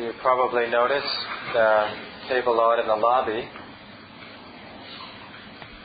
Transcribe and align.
You 0.00 0.12
probably 0.22 0.66
noticed 0.70 1.14
the 1.52 1.92
table 2.30 2.58
out 2.58 2.80
in 2.80 2.86
the 2.86 2.96
lobby. 2.96 3.44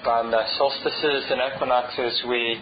On 0.08 0.32
the 0.32 0.40
solstices 0.58 1.26
and 1.30 1.42
equinoxes, 1.44 2.24
we 2.30 2.56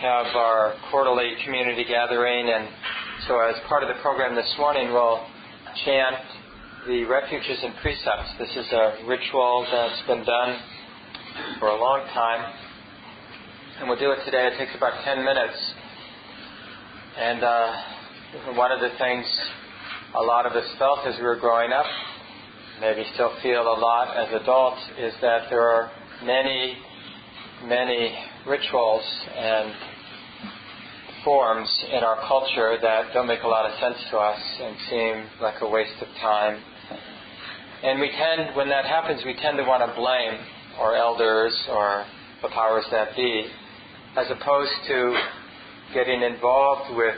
have 0.00 0.24
our 0.34 0.72
quarterly 0.90 1.34
community 1.44 1.84
gathering, 1.84 2.48
and 2.48 2.70
so 3.28 3.38
as 3.40 3.56
part 3.68 3.82
of 3.82 3.94
the 3.94 4.00
program 4.00 4.34
this 4.34 4.50
morning, 4.56 4.88
we'll 4.90 5.20
chant 5.84 6.16
the 6.88 7.04
refuges 7.04 7.58
and 7.62 7.76
precepts. 7.82 8.32
This 8.38 8.56
is 8.56 8.72
a 8.72 9.04
ritual 9.06 9.66
that's 9.70 10.00
been 10.06 10.24
done 10.24 10.56
for 11.58 11.68
a 11.68 11.78
long 11.78 12.08
time, 12.14 12.54
and 13.80 13.88
we'll 13.90 13.98
do 13.98 14.12
it 14.12 14.24
today. 14.24 14.48
It 14.48 14.56
takes 14.56 14.74
about 14.74 15.04
10 15.04 15.22
minutes. 15.22 15.60
And 17.18 17.44
uh, 17.44 17.72
one 18.54 18.72
of 18.72 18.80
the 18.80 18.96
things 18.96 19.26
a 20.16 20.22
lot 20.22 20.46
of 20.46 20.52
us 20.52 20.64
felt 20.78 21.06
as 21.06 21.14
we 21.18 21.24
were 21.24 21.36
growing 21.36 21.72
up, 21.72 21.84
maybe 22.80 23.04
still 23.12 23.32
feel 23.42 23.60
a 23.60 23.78
lot 23.78 24.16
as 24.16 24.32
adults, 24.40 24.80
is 24.98 25.12
that 25.20 25.50
there 25.50 25.60
are 25.60 25.90
many, 26.24 26.78
many 27.64 28.16
rituals 28.46 29.04
and 29.36 29.74
forms 31.22 31.68
in 31.92 32.02
our 32.02 32.16
culture 32.26 32.78
that 32.80 33.12
don't 33.12 33.26
make 33.26 33.42
a 33.42 33.46
lot 33.46 33.70
of 33.70 33.78
sense 33.78 33.98
to 34.10 34.16
us 34.16 34.40
and 34.62 34.76
seem 34.88 35.42
like 35.42 35.60
a 35.60 35.68
waste 35.68 36.00
of 36.00 36.08
time. 36.22 36.62
And 37.82 38.00
we 38.00 38.08
tend, 38.08 38.56
when 38.56 38.70
that 38.70 38.86
happens, 38.86 39.20
we 39.26 39.34
tend 39.34 39.58
to 39.58 39.64
want 39.64 39.84
to 39.86 39.94
blame 39.94 40.40
our 40.78 40.96
elders 40.96 41.52
or 41.68 42.06
the 42.40 42.48
powers 42.48 42.86
that 42.90 43.14
be, 43.16 43.48
as 44.16 44.26
opposed 44.30 44.72
to 44.88 45.20
getting 45.92 46.22
involved 46.22 46.96
with 46.96 47.16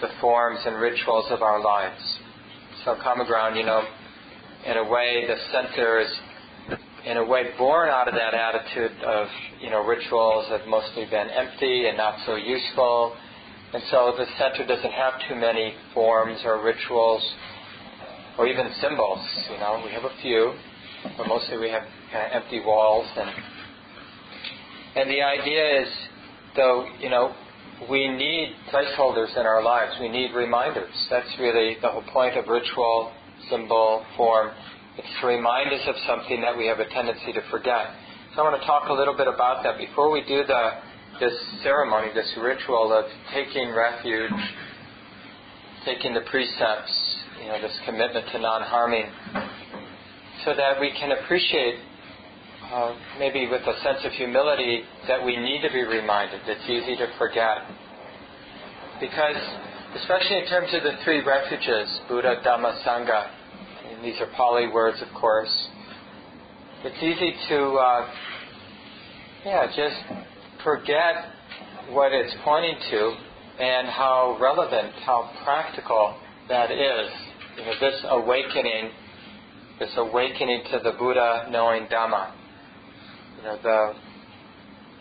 the 0.00 0.08
forms 0.20 0.60
and 0.66 0.76
rituals 0.76 1.26
of 1.30 1.42
our 1.42 1.62
lives. 1.62 2.00
So, 2.84 2.96
common 3.02 3.26
ground, 3.26 3.56
you 3.56 3.64
know, 3.64 3.82
in 4.66 4.76
a 4.76 4.84
way, 4.84 5.24
the 5.26 5.36
center 5.52 6.00
is, 6.00 6.08
in 7.04 7.16
a 7.16 7.24
way, 7.24 7.44
born 7.56 7.88
out 7.88 8.08
of 8.08 8.14
that 8.14 8.34
attitude 8.34 8.92
of, 9.02 9.28
you 9.60 9.70
know, 9.70 9.84
rituals 9.84 10.48
have 10.48 10.66
mostly 10.66 11.04
been 11.06 11.28
empty 11.30 11.86
and 11.86 11.96
not 11.96 12.18
so 12.26 12.36
useful. 12.36 13.16
And 13.72 13.82
so 13.90 14.14
the 14.16 14.26
center 14.38 14.66
doesn't 14.66 14.92
have 14.92 15.14
too 15.28 15.34
many 15.34 15.74
forms 15.94 16.40
or 16.44 16.62
rituals 16.62 17.22
or 18.38 18.46
even 18.46 18.70
symbols. 18.80 19.20
You 19.50 19.58
know, 19.58 19.82
we 19.84 19.92
have 19.92 20.04
a 20.04 20.14
few, 20.22 20.52
but 21.16 21.26
mostly 21.26 21.58
we 21.58 21.70
have 21.70 21.82
kind 22.12 22.26
of 22.26 22.42
empty 22.42 22.60
walls. 22.64 23.06
And, 23.16 23.30
and 24.96 25.10
the 25.10 25.22
idea 25.22 25.82
is, 25.82 25.88
though, 26.54 26.86
you 27.00 27.10
know, 27.10 27.34
we 27.90 28.08
need 28.08 28.56
placeholders 28.72 29.36
in 29.38 29.44
our 29.44 29.62
lives. 29.62 29.92
We 30.00 30.08
need 30.08 30.32
reminders. 30.34 30.92
That's 31.10 31.28
really 31.38 31.76
the 31.82 31.88
whole 31.88 32.04
point 32.12 32.36
of 32.36 32.48
ritual, 32.48 33.12
symbol, 33.50 34.04
form. 34.16 34.50
It's 34.96 35.08
to 35.20 35.26
remind 35.26 35.72
us 35.74 35.82
of 35.86 35.94
something 36.06 36.40
that 36.40 36.56
we 36.56 36.66
have 36.66 36.80
a 36.80 36.88
tendency 36.88 37.32
to 37.34 37.42
forget. 37.50 37.92
So 38.34 38.42
I 38.42 38.50
want 38.50 38.60
to 38.60 38.66
talk 38.66 38.88
a 38.88 38.92
little 38.92 39.16
bit 39.16 39.28
about 39.28 39.62
that. 39.64 39.76
Before 39.76 40.10
we 40.10 40.22
do 40.22 40.42
the, 40.46 40.70
this 41.20 41.36
ceremony, 41.62 42.08
this 42.14 42.32
ritual 42.40 42.92
of 42.96 43.04
taking 43.34 43.74
refuge, 43.74 44.32
taking 45.84 46.14
the 46.14 46.24
precepts, 46.30 46.92
you 47.40 47.48
know, 47.48 47.60
this 47.60 47.76
commitment 47.84 48.26
to 48.32 48.38
non-harming, 48.38 49.04
so 50.44 50.54
that 50.56 50.80
we 50.80 50.92
can 50.98 51.12
appreciate 51.12 51.76
uh, 52.72 52.94
maybe 53.18 53.46
with 53.46 53.62
a 53.62 53.80
sense 53.82 54.04
of 54.04 54.12
humility 54.12 54.82
that 55.06 55.24
we 55.24 55.36
need 55.36 55.62
to 55.62 55.72
be 55.72 55.84
reminded. 55.84 56.40
It's 56.46 56.68
easy 56.68 56.96
to 56.96 57.06
forget. 57.18 57.58
Because, 59.00 59.36
especially 59.94 60.38
in 60.38 60.46
terms 60.46 60.68
of 60.74 60.82
the 60.82 60.98
three 61.04 61.22
refuges, 61.22 62.00
Buddha, 62.08 62.42
Dhamma, 62.44 62.82
Sangha, 62.84 63.30
and 63.90 64.04
these 64.04 64.20
are 64.20 64.26
Pali 64.36 64.68
words, 64.68 65.00
of 65.00 65.08
course, 65.14 65.68
it's 66.82 67.02
easy 67.02 67.32
to, 67.48 67.74
uh, 67.74 68.10
yeah, 69.44 69.66
just 69.66 70.24
forget 70.64 71.32
what 71.90 72.12
it's 72.12 72.34
pointing 72.44 72.76
to 72.90 73.16
and 73.62 73.88
how 73.88 74.36
relevant, 74.40 74.92
how 75.04 75.30
practical 75.44 76.16
that 76.48 76.70
is. 76.70 77.10
You 77.56 77.64
know, 77.64 77.72
this 77.80 78.04
awakening, 78.10 78.90
this 79.78 79.90
awakening 79.96 80.64
to 80.72 80.80
the 80.82 80.92
Buddha 80.98 81.48
knowing 81.50 81.86
Dhamma 81.86 82.32
know, 83.46 83.58
the 83.62 83.92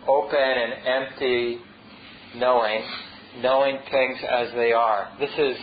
open 0.07 0.39
and 0.39 0.73
empty 0.85 1.59
knowing, 2.35 2.81
knowing 3.41 3.77
things 3.91 4.19
as 4.29 4.49
they 4.55 4.71
are. 4.71 5.09
This 5.19 5.31
is 5.37 5.57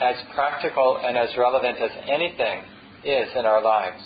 as 0.00 0.16
practical 0.34 0.98
and 1.02 1.16
as 1.16 1.28
relevant 1.36 1.78
as 1.78 1.90
anything 2.08 2.62
is 3.04 3.28
in 3.36 3.44
our 3.44 3.62
lives. 3.62 4.02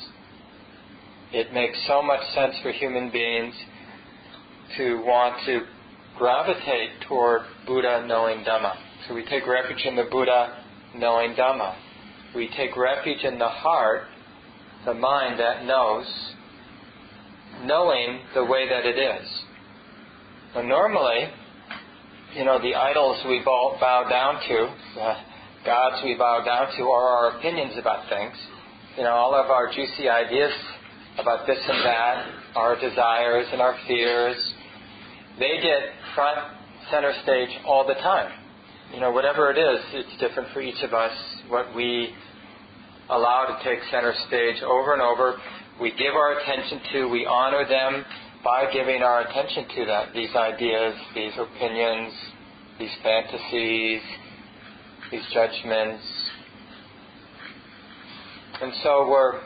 It 1.32 1.52
makes 1.52 1.78
so 1.86 2.02
much 2.02 2.20
sense 2.34 2.54
for 2.62 2.72
human 2.72 3.10
beings 3.10 3.54
to 4.76 5.02
want 5.04 5.36
to 5.46 5.60
gravitate 6.16 6.90
toward 7.08 7.42
Buddha 7.66 8.04
knowing 8.06 8.44
Dhamma. 8.44 8.74
So 9.06 9.14
we 9.14 9.24
take 9.26 9.46
refuge 9.46 9.84
in 9.84 9.96
the 9.96 10.08
Buddha 10.10 10.64
knowing 10.96 11.34
Dhamma. 11.34 11.76
We 12.34 12.48
take 12.56 12.76
refuge 12.76 13.24
in 13.24 13.38
the 13.38 13.48
heart, 13.48 14.02
the 14.84 14.94
mind 14.94 15.38
that 15.40 15.64
knows 15.64 16.06
knowing 17.64 18.20
the 18.34 18.44
way 18.44 18.68
that 18.68 18.84
it 18.84 18.98
is. 18.98 19.28
Now, 20.54 20.62
normally, 20.62 21.28
you 22.34 22.44
know, 22.44 22.60
the 22.60 22.74
idols 22.74 23.22
we 23.28 23.42
bow, 23.44 23.76
bow 23.80 24.08
down 24.08 24.40
to, 24.48 24.74
gods 25.64 26.02
we 26.04 26.14
bow 26.16 26.44
down 26.44 26.76
to, 26.76 26.82
are 26.84 27.08
our 27.08 27.38
opinions 27.38 27.74
about 27.78 28.08
things. 28.08 28.34
You 28.96 29.04
know, 29.04 29.10
all 29.10 29.34
of 29.34 29.50
our 29.50 29.72
juicy 29.72 30.08
ideas 30.08 30.52
about 31.18 31.46
this 31.46 31.58
and 31.66 31.84
that, 31.84 32.26
our 32.56 32.78
desires 32.80 33.46
and 33.52 33.60
our 33.60 33.76
fears, 33.86 34.36
they 35.38 35.60
get 35.62 35.92
front 36.14 36.38
center 36.90 37.12
stage 37.22 37.50
all 37.66 37.86
the 37.86 37.94
time. 37.94 38.32
You 38.94 39.00
know, 39.00 39.10
whatever 39.10 39.50
it 39.50 39.58
is, 39.58 39.80
it's 39.92 40.20
different 40.20 40.50
for 40.52 40.60
each 40.60 40.82
of 40.82 40.94
us. 40.94 41.12
What 41.48 41.74
we 41.74 42.14
allow 43.08 43.46
to 43.46 43.64
take 43.64 43.80
center 43.90 44.14
stage 44.28 44.62
over 44.62 44.92
and 44.92 45.02
over 45.02 45.36
we 45.80 45.90
give 45.90 46.14
our 46.14 46.38
attention 46.38 46.80
to, 46.92 47.08
we 47.08 47.26
honor 47.26 47.68
them 47.68 48.04
by 48.42 48.70
giving 48.72 49.02
our 49.02 49.22
attention 49.22 49.66
to 49.76 49.86
that, 49.86 50.14
these 50.14 50.34
ideas, 50.34 50.94
these 51.14 51.32
opinions, 51.38 52.12
these 52.78 52.90
fantasies, 53.02 54.00
these 55.10 55.26
judgments. 55.32 56.02
And 58.62 58.72
so 58.82 59.08
we're, 59.08 59.40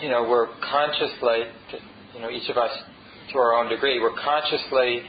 you 0.00 0.08
know, 0.08 0.26
we're 0.28 0.48
consciously, 0.60 1.44
you 2.14 2.20
know, 2.20 2.30
each 2.30 2.48
of 2.50 2.56
us 2.56 2.70
to 3.32 3.38
our 3.38 3.54
own 3.54 3.68
degree, 3.68 4.00
we're 4.00 4.18
consciously 4.24 5.02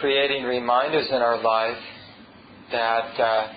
creating 0.00 0.44
reminders 0.44 1.08
in 1.10 1.16
our 1.16 1.42
life 1.42 1.82
that 2.70 3.20
uh, 3.20 3.52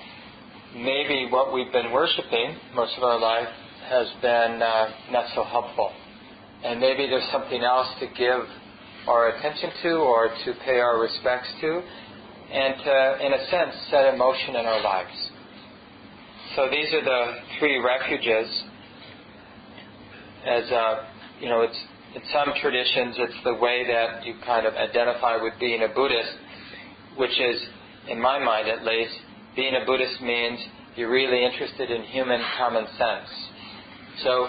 maybe 0.75 1.27
what 1.29 1.53
we've 1.53 1.71
been 1.71 1.91
worshiping 1.91 2.55
most 2.75 2.93
of 2.97 3.03
our 3.03 3.19
life 3.19 3.47
has 3.89 4.07
been 4.21 4.61
uh, 4.61 4.89
not 5.11 5.25
so 5.35 5.43
helpful. 5.43 5.91
And 6.63 6.79
maybe 6.79 7.07
there's 7.07 7.29
something 7.31 7.63
else 7.63 7.87
to 7.99 8.07
give 8.17 8.41
our 9.07 9.29
attention 9.29 9.71
to 9.83 9.89
or 9.95 10.29
to 10.45 10.53
pay 10.65 10.79
our 10.79 10.99
respects 10.99 11.47
to 11.61 11.81
and 12.51 12.75
to, 12.83 13.25
in 13.25 13.33
a 13.33 13.45
sense, 13.49 13.75
set 13.89 14.05
in 14.13 14.17
motion 14.17 14.55
in 14.55 14.65
our 14.65 14.81
lives. 14.81 15.31
So 16.55 16.67
these 16.69 16.91
are 16.93 17.03
the 17.03 17.35
three 17.59 17.77
refuges. 17.77 18.63
As 20.45 20.63
uh, 20.71 20.95
you 21.39 21.49
know, 21.49 21.61
it's 21.61 21.77
in 22.15 22.21
some 22.33 22.53
traditions, 22.61 23.15
it's 23.19 23.43
the 23.43 23.53
way 23.55 23.85
that 23.87 24.25
you 24.25 24.35
kind 24.45 24.65
of 24.65 24.73
identify 24.73 25.41
with 25.41 25.53
being 25.59 25.83
a 25.83 25.87
Buddhist, 25.93 26.33
which 27.17 27.37
is, 27.39 27.61
in 28.09 28.21
my 28.21 28.39
mind 28.39 28.67
at 28.69 28.83
least, 28.83 29.13
being 29.55 29.75
a 29.75 29.85
Buddhist 29.85 30.21
means 30.21 30.59
you're 30.95 31.11
really 31.11 31.43
interested 31.45 31.91
in 31.91 32.03
human 32.03 32.41
common 32.57 32.87
sense. 32.97 33.29
So 34.23 34.47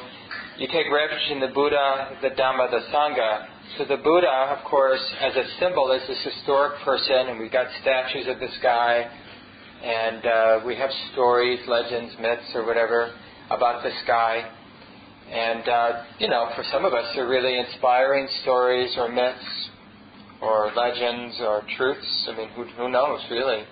you 0.56 0.67
take 0.67 0.87
refuge 0.91 1.31
in 1.31 1.41
the 1.41 1.49
Buddha, 1.49 2.17
the 2.23 2.31
Dhamma, 2.31 2.70
the 2.70 2.81
Sangha. 2.93 3.47
So 3.76 3.85
the 3.85 3.99
Buddha, 3.99 4.56
of 4.56 4.65
course, 4.65 5.03
as 5.20 5.37
a 5.37 5.44
symbol, 5.61 5.93
is 5.93 6.00
this 6.09 6.19
historic 6.25 6.81
person, 6.85 7.29
and 7.29 7.38
we've 7.38 7.53
got 7.53 7.67
statues 7.82 8.26
of 8.29 8.41
this 8.41 8.56
guy, 8.62 9.06
and 9.85 10.25
uh, 10.25 10.61
we 10.65 10.75
have 10.76 10.91
stories, 11.12 11.61
legends, 11.69 12.15
myths, 12.19 12.50
or 12.55 12.65
whatever 12.65 13.12
about 13.50 13.82
this 13.82 13.94
guy. 14.06 14.50
And, 15.31 15.69
uh, 15.69 16.03
you 16.19 16.29
know, 16.29 16.49
for 16.56 16.64
some 16.73 16.87
of 16.87 16.94
us, 16.94 17.05
they're 17.14 17.29
really 17.29 17.59
inspiring 17.59 18.26
stories 18.43 18.94
or 18.97 19.11
myths 19.11 19.69
or 20.41 20.73
legends 20.75 21.37
or 21.41 21.62
truths. 21.76 22.29
I 22.32 22.37
mean, 22.37 22.49
who, 22.56 22.64
who 22.64 22.88
knows, 22.88 23.21
really? 23.31 23.64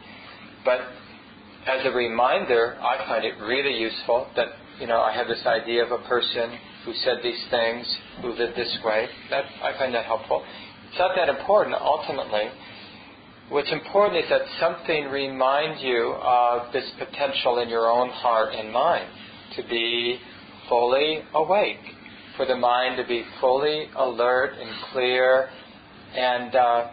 But 0.62 0.80
as 1.66 1.86
a 1.86 1.90
reminder, 1.90 2.76
I 2.82 2.98
find 3.08 3.24
it 3.24 3.40
really 3.40 3.78
useful 3.78 4.28
that 4.36 4.48
you 4.80 4.86
know, 4.86 5.00
I 5.00 5.12
have 5.14 5.26
this 5.26 5.44
idea 5.46 5.84
of 5.84 5.92
a 5.92 6.06
person 6.06 6.58
who 6.84 6.92
said 7.04 7.18
these 7.22 7.42
things, 7.50 7.86
who 8.20 8.28
lived 8.32 8.56
this 8.56 8.76
way. 8.84 9.06
That 9.30 9.44
I 9.62 9.76
find 9.78 9.94
that 9.94 10.04
helpful. 10.04 10.44
It's 10.88 10.98
not 10.98 11.12
that 11.16 11.28
important 11.28 11.76
ultimately. 11.80 12.44
What's 13.48 13.70
important 13.72 14.24
is 14.24 14.30
that 14.30 14.42
something 14.60 15.06
reminds 15.06 15.80
you 15.80 16.16
of 16.20 16.72
this 16.72 16.84
potential 16.98 17.60
in 17.60 17.68
your 17.68 17.90
own 17.90 18.10
heart 18.10 18.54
and 18.54 18.72
mind. 18.72 19.08
to 19.54 19.62
be 19.70 20.18
fully 20.68 21.20
awake, 21.34 21.80
for 22.36 22.44
the 22.44 22.56
mind 22.56 22.96
to 22.96 23.06
be 23.06 23.24
fully 23.40 23.86
alert 23.96 24.54
and 24.60 24.70
clear, 24.92 25.48
and 26.14 26.54
uh, 26.54 26.90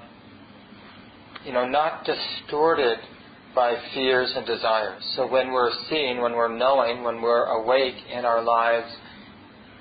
you 1.44 1.52
know 1.52 1.68
not 1.68 2.06
distorted 2.06 3.00
by 3.56 3.76
fears 3.94 4.34
and 4.36 4.46
desires. 4.46 5.04
So 5.16 5.28
when 5.28 5.52
we're 5.52 5.72
seeing, 5.90 6.22
when 6.22 6.34
we're 6.34 6.56
knowing, 6.56 7.04
when 7.04 7.22
we're 7.22 7.46
awake 7.46 7.96
in 8.12 8.26
our 8.26 8.44
lives, 8.44 8.88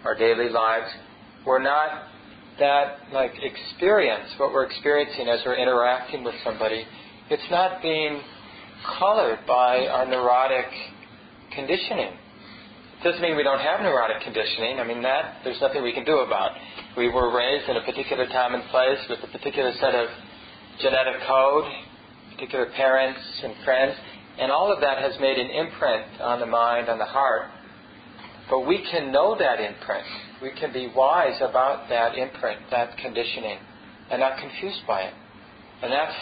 our 0.04 0.14
daily 0.14 0.48
lives, 0.48 0.90
we're 1.46 1.62
not 1.62 2.08
that 2.58 2.98
like 3.12 3.32
experience, 3.42 4.28
what 4.38 4.52
we're 4.52 4.66
experiencing 4.66 5.28
as 5.28 5.40
we're 5.46 5.56
interacting 5.56 6.22
with 6.22 6.34
somebody, 6.44 6.84
it's 7.30 7.50
not 7.50 7.80
being 7.82 8.20
colored 8.98 9.38
by 9.46 9.86
our 9.86 10.06
neurotic 10.06 10.66
conditioning. 11.54 12.12
It 13.00 13.04
doesn't 13.04 13.22
mean 13.22 13.36
we 13.36 13.42
don't 13.42 13.60
have 13.60 13.80
neurotic 13.80 14.22
conditioning. 14.22 14.78
I 14.78 14.84
mean 14.84 15.02
that 15.02 15.40
there's 15.44 15.60
nothing 15.60 15.82
we 15.82 15.92
can 15.92 16.04
do 16.04 16.18
about. 16.18 16.52
We 16.96 17.08
were 17.08 17.34
raised 17.34 17.68
in 17.68 17.76
a 17.76 17.84
particular 17.84 18.26
time 18.26 18.54
and 18.54 18.62
place 18.70 18.98
with 19.08 19.18
a 19.24 19.30
particular 19.32 19.72
set 19.80 19.94
of 19.94 20.08
genetic 20.80 21.20
code, 21.26 21.64
particular 22.42 22.66
parents 22.74 23.20
and 23.44 23.54
friends, 23.64 23.94
and 24.40 24.50
all 24.50 24.72
of 24.72 24.80
that 24.80 24.98
has 24.98 25.12
made 25.20 25.38
an 25.38 25.48
imprint 25.48 26.20
on 26.20 26.40
the 26.40 26.46
mind, 26.46 26.88
on 26.88 26.98
the 26.98 27.04
heart. 27.04 27.42
But 28.50 28.66
we 28.66 28.84
can 28.90 29.12
know 29.12 29.36
that 29.38 29.60
imprint. 29.60 30.04
We 30.42 30.50
can 30.58 30.72
be 30.72 30.90
wise 30.94 31.40
about 31.40 31.88
that 31.88 32.18
imprint, 32.18 32.58
that 32.72 32.96
conditioning, 32.98 33.58
and 34.10 34.18
not 34.18 34.40
confused 34.40 34.80
by 34.88 35.02
it. 35.02 35.14
And 35.82 35.92
that's 35.92 36.16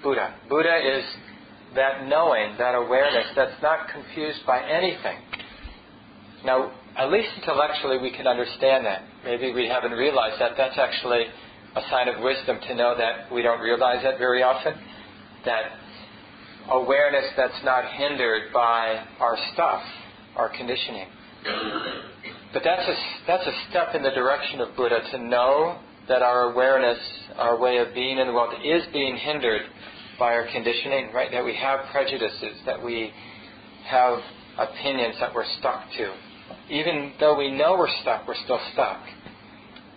Buddha. 0.00 0.36
Buddha 0.48 0.78
is 0.78 1.04
that 1.74 2.06
knowing, 2.06 2.54
that 2.58 2.76
awareness 2.76 3.26
that's 3.34 3.60
not 3.60 3.88
confused 3.92 4.46
by 4.46 4.62
anything. 4.62 5.18
Now, 6.44 6.70
at 6.96 7.10
least 7.10 7.30
intellectually 7.36 7.98
we 7.98 8.12
can 8.12 8.28
understand 8.28 8.86
that. 8.86 9.02
Maybe 9.24 9.52
we 9.52 9.66
haven't 9.66 9.92
realized 9.92 10.40
that. 10.40 10.52
That's 10.56 10.78
actually 10.78 11.24
a 11.74 11.80
sign 11.90 12.06
of 12.06 12.22
wisdom 12.22 12.58
to 12.68 12.74
know 12.76 12.94
that 12.96 13.32
we 13.32 13.42
don't 13.42 13.60
realize 13.60 14.04
that 14.04 14.18
very 14.18 14.44
often. 14.44 14.74
That 15.48 15.64
awareness 16.70 17.24
that's 17.38 17.64
not 17.64 17.90
hindered 17.92 18.52
by 18.52 19.02
our 19.18 19.38
stuff, 19.54 19.80
our 20.36 20.50
conditioning. 20.54 21.08
But 22.52 22.62
that's 22.64 22.86
a, 22.86 22.94
that's 23.26 23.46
a 23.46 23.52
step 23.70 23.94
in 23.94 24.02
the 24.02 24.10
direction 24.10 24.60
of 24.60 24.76
Buddha 24.76 25.00
to 25.12 25.18
know 25.18 25.80
that 26.06 26.20
our 26.20 26.52
awareness, 26.52 26.98
our 27.36 27.58
way 27.58 27.78
of 27.78 27.94
being 27.94 28.18
in 28.18 28.26
the 28.26 28.32
world 28.34 28.52
is 28.62 28.82
being 28.92 29.16
hindered 29.16 29.62
by 30.18 30.34
our 30.34 30.46
conditioning, 30.52 31.12
right? 31.14 31.30
That 31.32 31.42
we 31.42 31.54
have 31.56 31.80
prejudices, 31.92 32.60
that 32.66 32.84
we 32.84 33.10
have 33.86 34.18
opinions 34.58 35.14
that 35.20 35.34
we're 35.34 35.48
stuck 35.60 35.84
to. 35.96 36.12
Even 36.68 37.12
though 37.20 37.38
we 37.38 37.50
know 37.50 37.78
we're 37.78 37.94
stuck, 38.02 38.28
we're 38.28 38.42
still 38.44 38.60
stuck. 38.74 39.00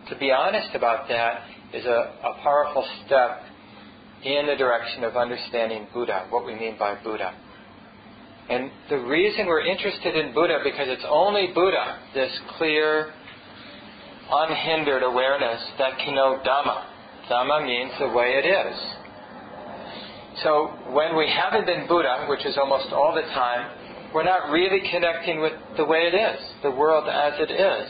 To 0.10 0.18
be 0.18 0.32
honest 0.32 0.76
about 0.76 1.10
that 1.10 1.42
is 1.74 1.86
a, 1.86 2.14
a 2.24 2.42
powerful 2.42 2.88
step 3.06 3.44
in 4.24 4.46
the 4.46 4.56
direction 4.56 5.04
of 5.04 5.16
understanding 5.16 5.88
Buddha, 5.94 6.28
what 6.30 6.46
we 6.46 6.56
mean 6.56 6.78
by 6.78 6.96
Buddha. 7.04 7.34
And 8.50 8.70
the 8.90 8.98
reason 8.98 9.48
we're 9.48 9.66
interested 9.66 10.16
in 10.16 10.34
Buddha, 10.34 10.60
because 10.64 10.88
it's 10.90 11.06
only 11.08 11.48
Buddha, 11.54 12.00
this 12.14 12.32
clear, 12.58 13.14
unhindered 14.30 15.04
awareness 15.04 15.62
that 15.78 15.98
can 16.00 16.16
know 16.16 16.40
Dhamma. 16.46 16.86
Dhamma 17.30 17.66
means 17.66 17.92
the 18.00 18.10
way 18.10 18.42
it 18.44 18.46
is. 18.46 18.80
So 20.44 20.74
when 20.92 21.16
we 21.18 21.30
haven't 21.30 21.66
been 21.66 21.88
Buddha, 21.88 22.26
which 22.30 22.46
is 22.46 22.58
almost 22.58 22.92
all 22.94 23.14
the 23.14 23.28
time, 23.34 23.78
we're 24.14 24.24
not 24.24 24.52
really 24.52 24.82
connecting 24.92 25.42
with 25.42 25.54
the 25.78 25.86
way 25.86 26.10
it 26.12 26.16
is, 26.16 26.40
the 26.64 26.72
world 26.72 27.08
as 27.08 27.34
it 27.40 27.52
is. 27.52 27.90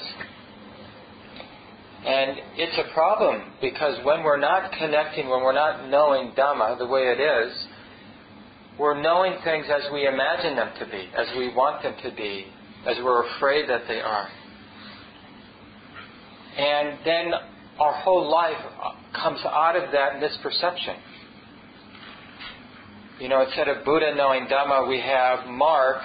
And 2.05 2.37
it's 2.57 2.77
a 2.77 2.93
problem 2.93 3.53
because 3.61 4.03
when 4.03 4.23
we're 4.23 4.39
not 4.39 4.71
connecting, 4.71 5.29
when 5.29 5.43
we're 5.43 5.53
not 5.53 5.87
knowing 5.87 6.31
Dhamma 6.31 6.79
the 6.79 6.87
way 6.87 7.01
it 7.01 7.19
is, 7.19 7.53
we're 8.79 8.99
knowing 8.99 9.35
things 9.43 9.67
as 9.69 9.83
we 9.93 10.07
imagine 10.07 10.55
them 10.55 10.71
to 10.79 10.85
be, 10.85 11.09
as 11.15 11.27
we 11.37 11.53
want 11.53 11.83
them 11.83 11.93
to 12.03 12.15
be, 12.15 12.47
as 12.87 12.97
we're 13.03 13.27
afraid 13.35 13.69
that 13.69 13.81
they 13.87 13.99
are. 13.99 14.27
And 16.57 16.97
then 17.05 17.31
our 17.79 17.93
whole 18.01 18.29
life 18.29 18.57
comes 19.13 19.39
out 19.45 19.75
of 19.75 19.91
that 19.91 20.13
misperception. 20.13 20.97
You 23.19 23.29
know, 23.29 23.43
instead 23.43 23.67
of 23.67 23.85
Buddha 23.85 24.15
knowing 24.15 24.47
Dhamma, 24.47 24.89
we 24.89 24.99
have 24.99 25.47
Mark, 25.47 26.01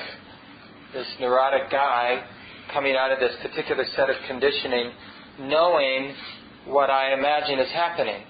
this 0.92 1.06
neurotic 1.19 1.70
guy, 1.70 2.22
coming 2.75 2.96
out 2.96 3.10
of 3.10 3.19
this 3.19 3.34
particular 3.40 3.84
set 3.96 4.10
of 4.10 4.16
conditioning, 4.28 4.92
knowing 5.38 6.14
what 6.66 6.90
I 6.90 7.12
imagine 7.12 7.58
is 7.58 7.70
happening. 7.72 8.22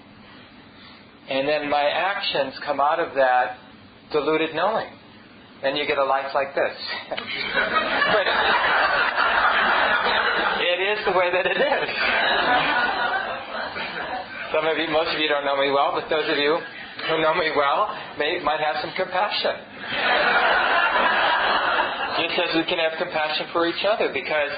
And 1.29 1.49
then 1.49 1.69
my 1.71 1.83
actions 1.83 2.55
come 2.65 2.81
out 2.81 3.01
of 3.01 3.15
that 3.15 3.59
deluded 4.13 4.55
knowing. 4.55 4.89
Then 5.63 5.75
you 5.77 5.87
get 5.87 5.99
a 5.99 6.05
life 6.05 6.35
like 6.35 6.55
this. 6.55 6.77
but 7.11 8.27
it 10.63 10.81
is 10.81 11.05
the 11.07 11.13
way 11.13 11.33
that 11.33 11.47
it 11.47 11.57
is. 11.57 11.89
Some 14.55 14.67
of 14.67 14.79
you, 14.79 14.89
most 14.93 15.11
of 15.15 15.19
you 15.19 15.29
don't 15.29 15.45
know 15.45 15.57
me 15.57 15.71
well, 15.73 15.93
but 15.93 16.09
those 16.09 16.31
of 16.31 16.39
you 16.39 16.59
who 17.09 17.21
know 17.21 17.35
me 17.35 17.51
well 17.57 17.89
may, 18.19 18.41
might 18.45 18.61
have 18.61 18.77
some 18.81 18.93
compassion. 18.97 19.57
Just 22.17 22.39
as 22.39 22.55
we 22.57 22.65
can 22.65 22.79
have 22.79 22.97
compassion 22.99 23.47
for 23.53 23.67
each 23.67 23.85
other, 23.85 24.13
because 24.13 24.51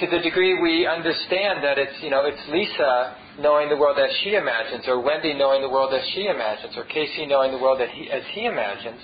to 0.00 0.06
the 0.10 0.18
degree 0.18 0.60
we 0.60 0.86
understand 0.86 1.62
that 1.62 1.78
it's, 1.78 2.02
you 2.02 2.10
know, 2.10 2.26
it's 2.26 2.40
Lisa 2.50 3.16
knowing 3.38 3.68
the 3.68 3.76
world 3.76 3.98
as 3.98 4.10
she 4.22 4.34
imagines, 4.34 4.84
or 4.86 5.00
Wendy 5.00 5.34
knowing 5.34 5.62
the 5.62 5.68
world 5.68 5.92
as 5.94 6.02
she 6.14 6.26
imagines, 6.26 6.74
or 6.76 6.84
Casey 6.84 7.26
knowing 7.26 7.52
the 7.52 7.58
world 7.58 7.80
he, 7.92 8.10
as 8.10 8.22
he 8.32 8.46
imagines, 8.46 9.00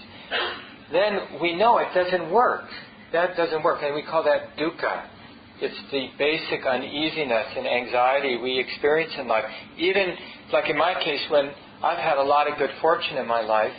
then 0.92 1.40
we 1.40 1.54
know 1.54 1.78
it 1.78 1.88
doesn't 1.94 2.31
work. 2.31 2.64
That 3.12 3.36
doesn't 3.36 3.62
work, 3.62 3.82
and 3.82 3.94
we 3.94 4.03
call 4.03 4.24
that 4.24 4.56
dukkha. 4.56 5.06
It's 5.60 5.76
the 5.91 6.08
basic 6.19 6.65
uneasiness 6.65 7.46
and 7.56 7.67
anxiety 7.67 8.38
we 8.41 8.58
experience 8.58 9.12
in 9.19 9.29
life. 9.29 9.44
Even, 9.76 10.15
like 10.53 10.70
in 10.70 10.79
my 10.79 10.94
case, 10.94 11.20
when 11.29 11.50
I've 11.82 11.98
had 11.98 12.19
a 12.19 12.22
lot 12.22 12.50
of 12.50 12.56
good 12.56 12.70
fortune 12.81 13.17
in 13.17 13.26
my 13.26 13.43
life, 13.43 13.72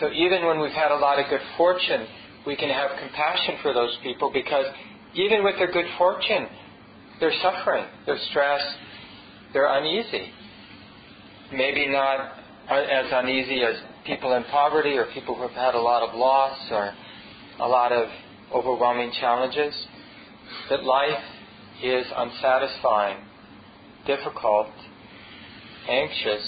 so 0.00 0.10
even 0.10 0.46
when 0.46 0.60
we've 0.60 0.72
had 0.72 0.90
a 0.90 0.96
lot 0.96 1.18
of 1.18 1.28
good 1.28 1.42
fortune, 1.56 2.06
we 2.46 2.56
can 2.56 2.70
have 2.70 2.90
compassion 2.98 3.56
for 3.62 3.74
those 3.74 3.96
people 4.02 4.30
because 4.32 4.64
even 5.14 5.44
with 5.44 5.56
their 5.58 5.70
good 5.70 5.86
fortune, 5.98 6.48
they're 7.20 7.32
suffering, 7.42 7.84
they're 8.06 8.18
stressed, 8.30 8.76
they're 9.52 9.72
uneasy. 9.78 10.30
Maybe 11.52 11.86
not 11.88 12.32
as 12.68 13.06
uneasy 13.12 13.62
as 13.62 13.76
people 14.06 14.34
in 14.34 14.44
poverty 14.44 14.96
or 14.96 15.06
people 15.12 15.34
who 15.34 15.42
have 15.42 15.52
had 15.52 15.74
a 15.74 15.80
lot 15.80 16.08
of 16.08 16.14
loss 16.14 16.58
or 16.70 16.92
a 17.60 17.68
lot 17.68 17.92
of 17.92 18.08
overwhelming 18.54 19.12
challenges. 19.20 19.74
That 20.70 20.82
life 20.84 21.22
is 21.82 22.06
unsatisfying, 22.16 23.18
difficult, 24.06 24.68
anxious, 25.88 26.42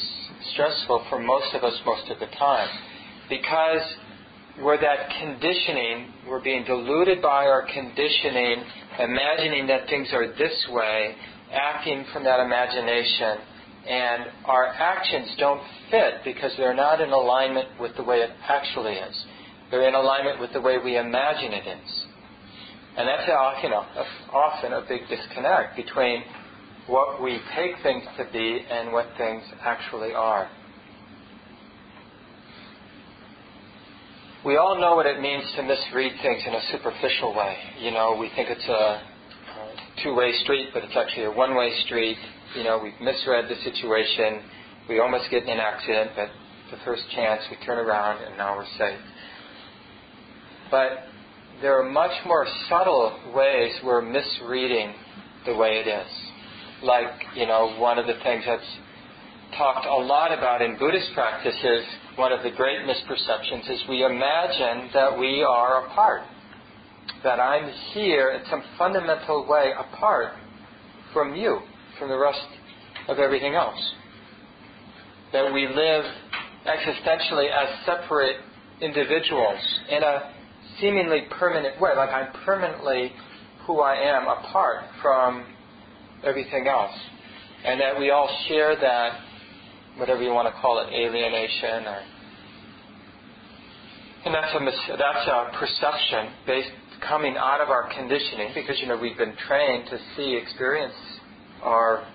stressful 0.52 1.06
for 1.09 1.18
most 1.18 1.54
of 1.54 1.64
us 1.64 1.75
most 1.85 2.11
of 2.11 2.18
the 2.18 2.26
time. 2.38 2.68
Because 3.28 3.83
we're 4.62 4.80
that 4.80 5.11
conditioning, 5.20 6.12
we're 6.28 6.42
being 6.42 6.64
deluded 6.64 7.20
by 7.20 7.46
our 7.46 7.66
conditioning, 7.73 8.62
imagining 8.99 9.66
that 9.66 9.88
things 9.88 10.08
are 10.12 10.28
this 10.28 10.66
way, 10.70 11.14
acting 11.52 12.04
from 12.12 12.25
that 12.25 12.40
imagination, 12.40 13.38
and 13.88 14.25
our 14.46 14.66
actions 14.66 15.34
don't 15.38 15.61
fit 15.90 16.14
because 16.25 16.52
they're 16.56 16.75
not 16.75 17.00
in 17.00 17.11
alignment 17.11 17.68
with 17.80 17.96
the 17.96 18.04
way 18.04 18.18
it 18.18 18.30
actually 18.49 18.94
is. 18.94 19.25
They're 19.70 19.88
in 19.88 19.94
alignment 19.94 20.40
with 20.40 20.52
the 20.52 20.61
way 20.61 20.78
we 20.82 20.99
imagine 20.99 21.52
it 21.52 21.66
is. 21.66 22.06
And 22.96 23.08
that's 23.08 23.26
how, 23.26 23.58
you 23.62 23.70
know, 23.70 23.84
often 24.32 24.73
a 24.73 24.84
big 24.88 25.02
disconnect 25.08 25.76
between 25.76 26.23
what 26.87 27.20
we 27.23 27.40
take 27.56 27.73
things 27.82 28.04
to 28.16 28.25
be 28.32 28.64
and 28.70 28.92
what 28.92 29.06
things 29.18 29.42
actually 29.62 30.14
are. 30.14 30.49
We 34.45 34.59
all 34.59 34.79
know 34.79 34.95
what 34.95 35.07
it 35.07 35.23
means 35.23 35.43
to 35.57 35.63
misread 35.63 36.13
things 36.21 36.43
in 36.47 36.53
a 36.53 36.61
superficial 36.71 37.35
way. 37.35 37.57
You 37.81 37.93
know, 37.93 38.15
we 38.21 38.29
think 38.37 38.51
it's 38.51 38.69
a 38.69 39.01
two-way 40.03 40.33
street, 40.43 40.69
but 40.75 40.85
it's 40.85 40.95
actually 40.95 41.25
a 41.25 41.31
one-way 41.31 41.73
street. 41.87 42.19
You 42.55 42.65
know, 42.65 42.79
we've 42.83 42.93
misread 43.01 43.47
the 43.49 43.57
situation. 43.65 44.43
We 44.87 45.01
almost 45.01 45.31
get 45.31 45.45
in 45.45 45.49
an 45.49 45.61
accident, 45.61 46.11
but 46.15 46.29
the 46.71 46.77
first 46.85 47.05
chance 47.15 47.41
we 47.51 47.57
turn 47.65 47.79
around 47.79 48.23
and 48.23 48.37
now 48.37 48.55
we're 48.55 48.67
safe. 48.77 49.01
But 50.71 50.91
there 51.63 51.81
are 51.81 51.89
much 51.89 52.13
more 52.27 52.47
subtle 52.69 53.19
ways 53.35 53.73
we're 53.83 54.03
misreading 54.03 54.93
the 55.47 55.57
way 55.57 55.83
it 55.83 55.89
is. 55.89 56.13
Like, 56.83 57.25
you 57.35 57.47
know, 57.47 57.79
one 57.79 57.99
of 57.99 58.07
the 58.07 58.21
things 58.23 58.45
that's 58.47 58.77
talked 59.57 59.87
a 59.87 59.97
lot 59.97 60.37
about 60.37 60.61
in 60.61 60.77
Buddhist 60.79 61.15
practices, 61.15 61.87
one 62.16 62.33
of 62.33 62.42
the 62.42 62.50
great 62.50 62.80
misperceptions 62.80 63.71
is 63.71 63.83
we 63.88 64.04
imagine 64.04 64.90
that 64.94 65.18
we 65.18 65.42
are 65.42 65.87
apart 65.87 66.23
that 67.25 67.40
I'm 67.40 67.73
here 67.92 68.30
in 68.30 68.42
some 68.50 68.62
fundamental 68.78 69.47
way 69.49 69.73
apart 69.76 70.35
from 71.12 71.35
you, 71.35 71.61
from 71.99 72.09
the 72.09 72.18
rest 72.18 72.47
of 73.09 73.18
everything 73.18 73.54
else. 73.54 73.78
That 75.33 75.52
we 75.52 75.66
live 75.66 76.04
existentially 76.66 77.49
as 77.50 77.85
separate 77.87 78.37
individuals 78.80 79.61
in 79.90 80.02
a 80.02 80.33
seemingly 80.80 81.23
permanent 81.38 81.80
way, 81.80 81.90
like 81.97 82.11
I'm 82.11 82.33
permanently 82.44 83.12
who 83.66 83.80
I 83.80 83.94
am 83.97 84.26
apart 84.28 84.85
from 85.00 85.47
everything 86.23 86.66
else. 86.68 86.94
And 87.64 87.80
that 87.80 87.99
we 87.99 88.11
all 88.11 88.28
share 88.49 88.76
that, 88.76 89.21
whatever 89.97 90.23
you 90.23 90.31
want 90.31 90.53
to 90.53 90.61
call 90.61 90.81
it, 90.81 90.93
alienation 90.93 91.87
or 91.87 92.01
and 94.25 94.35
that's 94.35 94.55
a 94.55 94.61
mis- 94.61 94.99
that's 94.99 95.29
a 95.29 95.59
perception 95.59 96.33
based 96.47 96.71
coming 97.07 97.37
out 97.37 97.61
of 97.61 97.69
our 97.69 97.91
conditioning 97.95 98.53
because 98.55 98.81
you 98.81 98.87
know 98.87 98.97
we've 98.97 99.19
been 99.19 99.37
trained 99.47 99.87
to 99.91 99.99
see 100.17 100.35
experience 100.35 100.95
our 101.63 102.07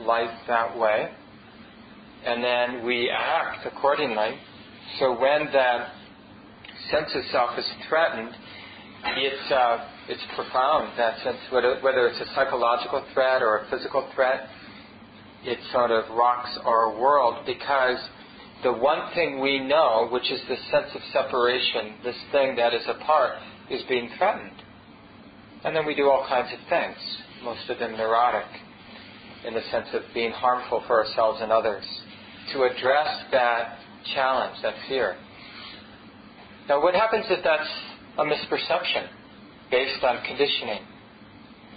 life 0.00 0.30
that 0.48 0.78
way. 0.78 1.10
And 2.24 2.44
then 2.44 2.84
we 2.84 3.10
act 3.10 3.66
accordingly. 3.66 4.36
So 4.98 5.18
when 5.18 5.46
that 5.52 5.92
sense 6.90 7.10
of 7.14 7.22
self 7.32 7.58
is 7.58 7.64
threatened 7.88 8.34
it's 9.02 9.52
uh, 9.52 9.88
it's 10.08 10.22
profound 10.34 10.98
that 10.98 11.22
sense 11.24 11.38
whether, 11.50 11.80
whether 11.80 12.06
it's 12.08 12.20
a 12.20 12.34
psychological 12.34 13.04
threat 13.14 13.42
or 13.42 13.64
a 13.64 13.70
physical 13.70 14.08
threat 14.14 14.48
it 15.44 15.58
sort 15.72 15.90
of 15.90 16.04
rocks 16.16 16.50
our 16.64 16.98
world 16.98 17.44
because 17.46 17.98
the 18.62 18.72
one 18.72 19.12
thing 19.14 19.40
we 19.40 19.58
know, 19.58 20.08
which 20.10 20.30
is 20.30 20.40
this 20.48 20.60
sense 20.70 20.90
of 20.94 21.00
separation, 21.12 21.94
this 22.04 22.16
thing 22.30 22.56
that 22.56 22.74
is 22.74 22.82
apart, 22.88 23.36
is 23.70 23.82
being 23.88 24.10
threatened. 24.18 24.62
And 25.64 25.74
then 25.74 25.86
we 25.86 25.94
do 25.94 26.10
all 26.10 26.26
kinds 26.28 26.52
of 26.52 26.58
things, 26.68 26.96
most 27.42 27.68
of 27.70 27.78
them 27.78 27.92
neurotic, 27.92 28.46
in 29.46 29.54
the 29.54 29.62
sense 29.70 29.88
of 29.94 30.02
being 30.12 30.32
harmful 30.32 30.82
for 30.86 31.04
ourselves 31.04 31.40
and 31.42 31.50
others, 31.50 31.84
to 32.52 32.64
address 32.64 33.24
that 33.32 33.78
challenge, 34.14 34.56
that 34.62 34.74
fear. 34.88 35.16
Now, 36.68 36.82
what 36.82 36.94
happens 36.94 37.24
if 37.30 37.42
that's 37.42 37.68
a 38.18 38.24
misperception 38.24 39.08
based 39.70 40.04
on 40.04 40.22
conditioning? 40.26 40.82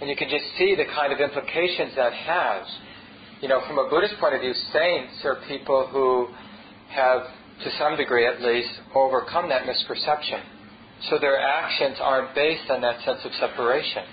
And 0.00 0.10
you 0.10 0.16
can 0.16 0.28
just 0.28 0.44
see 0.58 0.74
the 0.74 0.84
kind 0.84 1.12
of 1.12 1.20
implications 1.20 1.92
that 1.96 2.12
has. 2.12 2.66
You 3.40 3.48
know, 3.48 3.60
from 3.66 3.78
a 3.78 3.88
Buddhist 3.90 4.14
point 4.20 4.34
of 4.34 4.40
view, 4.40 4.54
saints 4.72 5.24
are 5.24 5.36
people 5.48 5.88
who 5.92 6.28
have, 6.90 7.22
to 7.62 7.70
some 7.78 7.96
degree 7.96 8.26
at 8.26 8.40
least, 8.40 8.70
overcome 8.94 9.48
that 9.48 9.62
misperception. 9.62 10.42
So 11.10 11.18
their 11.18 11.38
actions 11.38 11.98
aren't 12.00 12.34
based 12.34 12.70
on 12.70 12.80
that 12.80 13.04
sense 13.04 13.20
of 13.24 13.32
separation. 13.38 14.04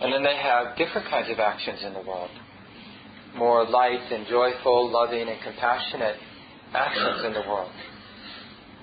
And 0.00 0.12
then 0.12 0.24
they 0.24 0.36
have 0.36 0.76
different 0.76 1.08
kinds 1.08 1.30
of 1.30 1.38
actions 1.38 1.80
in 1.84 1.92
the 1.92 2.00
world 2.00 2.30
more 3.36 3.68
light 3.68 4.12
and 4.12 4.26
joyful, 4.26 4.90
loving 4.90 5.28
and 5.28 5.40
compassionate 5.42 6.16
actions 6.72 7.24
in 7.26 7.32
the 7.32 7.40
world, 7.48 7.70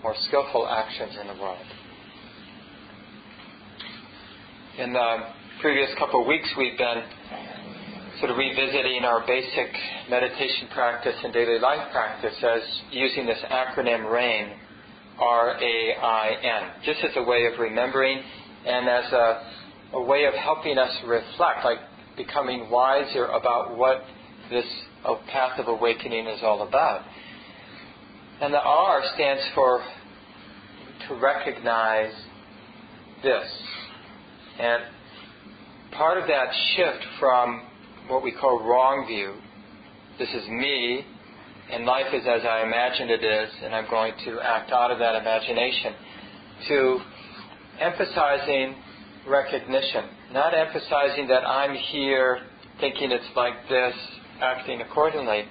more 0.03 0.15
skillful 0.27 0.67
actions 0.67 1.17
in 1.19 1.27
the 1.27 1.41
world. 1.41 1.65
In 4.77 4.93
the 4.93 5.17
previous 5.61 5.89
couple 5.97 6.21
of 6.21 6.27
weeks, 6.27 6.49
we've 6.57 6.77
been 6.77 7.03
sort 8.21 8.31
of 8.31 8.37
revisiting 8.37 9.03
our 9.03 9.25
basic 9.25 9.73
meditation 10.07 10.67
practice 10.71 11.15
and 11.23 11.33
daily 11.33 11.57
life 11.57 11.91
practice 11.91 12.35
as 12.43 12.61
using 12.91 13.25
this 13.25 13.39
acronym 13.49 14.11
RAIN, 14.11 14.51
R-A-I-N, 15.19 16.69
just 16.85 16.99
as 17.03 17.09
a 17.15 17.23
way 17.23 17.47
of 17.51 17.59
remembering 17.59 18.21
and 18.67 18.87
as 18.87 19.11
a, 19.11 19.41
a 19.93 20.03
way 20.03 20.25
of 20.25 20.35
helping 20.35 20.77
us 20.77 20.95
reflect, 21.07 21.65
like 21.65 21.79
becoming 22.15 22.69
wiser 22.69 23.25
about 23.25 23.75
what 23.75 24.03
this 24.51 24.65
oh, 25.03 25.19
path 25.31 25.59
of 25.59 25.67
awakening 25.67 26.27
is 26.27 26.41
all 26.43 26.67
about. 26.67 27.01
And 28.39 28.53
the 28.53 28.61
R 28.61 29.01
stands 29.15 29.41
for 29.55 29.83
to 31.07 31.15
recognize 31.15 32.13
this. 33.23 33.49
And 34.59 34.83
part 35.91 36.19
of 36.19 36.27
that 36.27 36.53
shift 36.75 37.03
from 37.19 37.63
what 38.07 38.23
we 38.23 38.31
call 38.31 38.59
wrong 38.59 39.05
view. 39.07 39.35
This 40.19 40.29
is 40.29 40.47
me, 40.49 41.05
and 41.71 41.85
life 41.85 42.13
is 42.13 42.23
as 42.27 42.41
I 42.45 42.63
imagined 42.63 43.09
it 43.09 43.23
is, 43.23 43.49
and 43.63 43.73
I'm 43.73 43.89
going 43.89 44.13
to 44.25 44.39
act 44.41 44.71
out 44.71 44.91
of 44.91 44.99
that 44.99 45.15
imagination. 45.15 45.93
To 46.67 46.99
emphasizing 47.79 48.75
recognition, 49.27 50.05
not 50.33 50.53
emphasizing 50.53 51.27
that 51.27 51.45
I'm 51.45 51.75
here 51.75 52.39
thinking 52.79 53.11
it's 53.11 53.35
like 53.35 53.53
this, 53.69 53.93
acting 54.41 54.81
accordingly, 54.81 55.43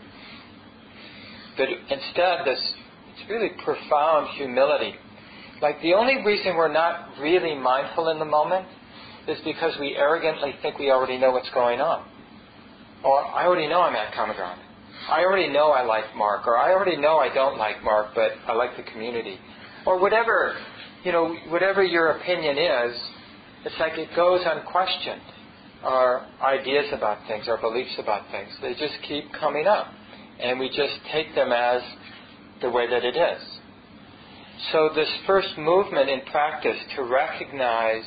but 1.56 1.68
instead 1.68 2.44
this 2.44 2.74
it's 3.12 3.28
really 3.28 3.50
profound 3.64 4.28
humility. 4.36 4.94
Like 5.60 5.80
the 5.82 5.94
only 5.94 6.24
reason 6.24 6.56
we're 6.56 6.72
not 6.72 7.08
really 7.20 7.54
mindful 7.54 8.08
in 8.08 8.18
the 8.18 8.24
moment 8.24 8.66
is 9.28 9.38
because 9.44 9.74
we 9.78 9.96
arrogantly 9.96 10.54
think 10.62 10.78
we 10.78 10.90
already 10.90 11.18
know 11.18 11.30
what's 11.30 11.50
going 11.50 11.80
on 11.80 12.06
or 13.04 13.24
I 13.24 13.46
already 13.46 13.68
know 13.68 13.80
I'm 13.80 13.94
at 13.94 14.12
ground. 14.12 14.60
I 15.08 15.24
already 15.24 15.48
know 15.48 15.70
I 15.70 15.82
like 15.82 16.04
Mark, 16.16 16.46
or 16.46 16.58
I 16.58 16.72
already 16.72 16.96
know 16.96 17.18
I 17.18 17.32
don't 17.32 17.58
like 17.58 17.82
Mark, 17.82 18.08
but 18.14 18.32
I 18.46 18.52
like 18.52 18.76
the 18.76 18.82
community, 18.82 19.38
or 19.86 19.98
whatever, 19.98 20.54
you 21.04 21.12
know, 21.12 21.34
whatever 21.48 21.82
your 21.82 22.10
opinion 22.10 22.58
is. 22.58 22.96
It's 23.64 23.74
like 23.78 23.98
it 23.98 24.08
goes 24.14 24.40
unquestioned. 24.44 25.22
Our 25.82 26.26
ideas 26.42 26.86
about 26.92 27.26
things, 27.26 27.48
our 27.48 27.58
beliefs 27.58 27.94
about 27.98 28.30
things, 28.30 28.50
they 28.60 28.72
just 28.74 29.02
keep 29.08 29.32
coming 29.32 29.66
up, 29.66 29.86
and 30.38 30.60
we 30.60 30.68
just 30.68 30.94
take 31.10 31.34
them 31.34 31.52
as 31.52 31.80
the 32.60 32.68
way 32.68 32.88
that 32.88 33.02
it 33.02 33.16
is. 33.16 33.42
So 34.72 34.90
this 34.94 35.08
first 35.26 35.56
movement 35.56 36.10
in 36.10 36.20
practice 36.30 36.76
to 36.96 37.04
recognize 37.04 38.02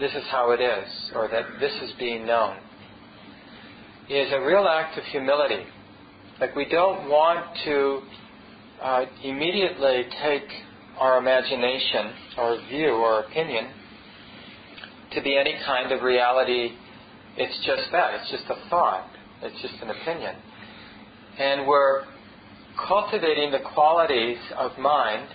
this 0.00 0.10
is 0.12 0.24
how 0.32 0.50
it 0.50 0.60
is, 0.60 0.88
or 1.14 1.28
that 1.28 1.44
this 1.60 1.72
is 1.82 1.92
being 2.00 2.26
known 2.26 2.56
is 4.08 4.32
a 4.32 4.40
real 4.40 4.66
act 4.68 4.98
of 4.98 5.04
humility. 5.04 5.64
Like 6.40 6.56
we 6.56 6.68
don't 6.68 7.08
want 7.08 7.56
to 7.64 8.00
uh, 8.82 9.04
immediately 9.22 10.04
take 10.22 10.48
our 10.98 11.18
imagination, 11.18 12.12
our 12.36 12.58
view, 12.68 12.90
or 12.90 13.20
opinion 13.20 13.68
to 15.12 15.22
be 15.22 15.36
any 15.36 15.54
kind 15.64 15.92
of 15.92 16.02
reality. 16.02 16.70
It's 17.36 17.56
just 17.64 17.92
that. 17.92 18.14
It's 18.14 18.30
just 18.30 18.44
a 18.50 18.68
thought. 18.68 19.08
It's 19.42 19.60
just 19.62 19.74
an 19.82 19.90
opinion. 19.90 20.34
And 21.38 21.66
we're 21.66 22.02
cultivating 22.88 23.52
the 23.52 23.60
qualities 23.74 24.38
of 24.58 24.76
mind, 24.78 25.28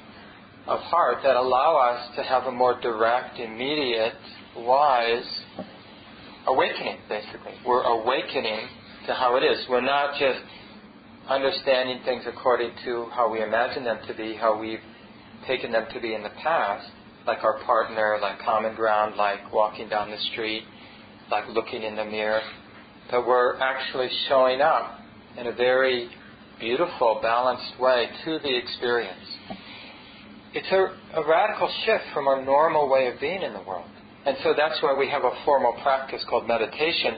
of 0.68 0.80
heart, 0.82 1.20
that 1.24 1.36
allow 1.36 1.78
us 1.78 2.16
to 2.18 2.24
have 2.24 2.44
a 2.44 2.52
more 2.52 2.80
direct, 2.82 3.40
immediate, 3.40 4.14
wise 4.58 5.42
awakening, 6.48 6.98
basically. 7.08 7.54
We're 7.66 7.84
awakening 7.84 8.68
to 9.06 9.14
how 9.14 9.36
it 9.36 9.42
is. 9.42 9.66
We're 9.70 9.82
not 9.82 10.18
just 10.20 10.40
understanding 11.30 12.02
things 12.06 12.24
according 12.26 12.72
to 12.86 13.08
how 13.14 13.32
we 13.32 13.44
imagine 13.44 13.84
them 13.84 14.00
to 14.08 14.14
be, 14.14 14.36
how 14.36 14.58
we've 14.60 14.80
taken 15.46 15.72
them 15.72 15.86
to 15.94 16.00
be 16.00 16.14
in 16.14 16.24
the 16.24 16.32
past, 16.42 16.90
like 17.26 17.44
our 17.44 17.60
partner, 17.64 18.18
like 18.22 18.40
common 18.40 18.76
ground, 18.76 19.16
like 19.18 19.52
walking 19.54 19.90
down 19.90 20.10
the 20.10 20.18
street, 20.32 20.64
like 21.30 21.48
looking 21.50 21.84
in 21.84 21.96
the 21.96 22.06
mirror. 22.06 22.42
But 23.12 23.28
we're 23.28 23.58
actually 23.60 24.10
showing 24.28 24.62
up 24.62 25.00
in 25.38 25.48
a 25.48 25.54
very 25.54 26.10
beautiful, 26.60 27.20
balanced 27.22 27.80
way 27.80 28.08
to 28.26 28.40
the 28.40 28.58
experience. 28.58 29.20
It's 30.54 30.68
a, 30.72 31.22
a 31.22 31.28
radical 31.28 31.70
shift 31.86 32.06
from 32.14 32.28
our 32.28 32.44
normal 32.44 32.90
way 32.90 33.08
of 33.08 33.20
being 33.20 33.42
in 33.42 33.54
the 33.54 33.62
world. 33.62 33.90
And 34.28 34.36
so 34.44 34.54
that's 34.58 34.84
why 34.84 34.94
we 34.94 35.10
have 35.10 35.24
a 35.24 35.32
formal 35.46 35.72
practice 35.82 36.22
called 36.30 36.50
meditation, 36.50 37.16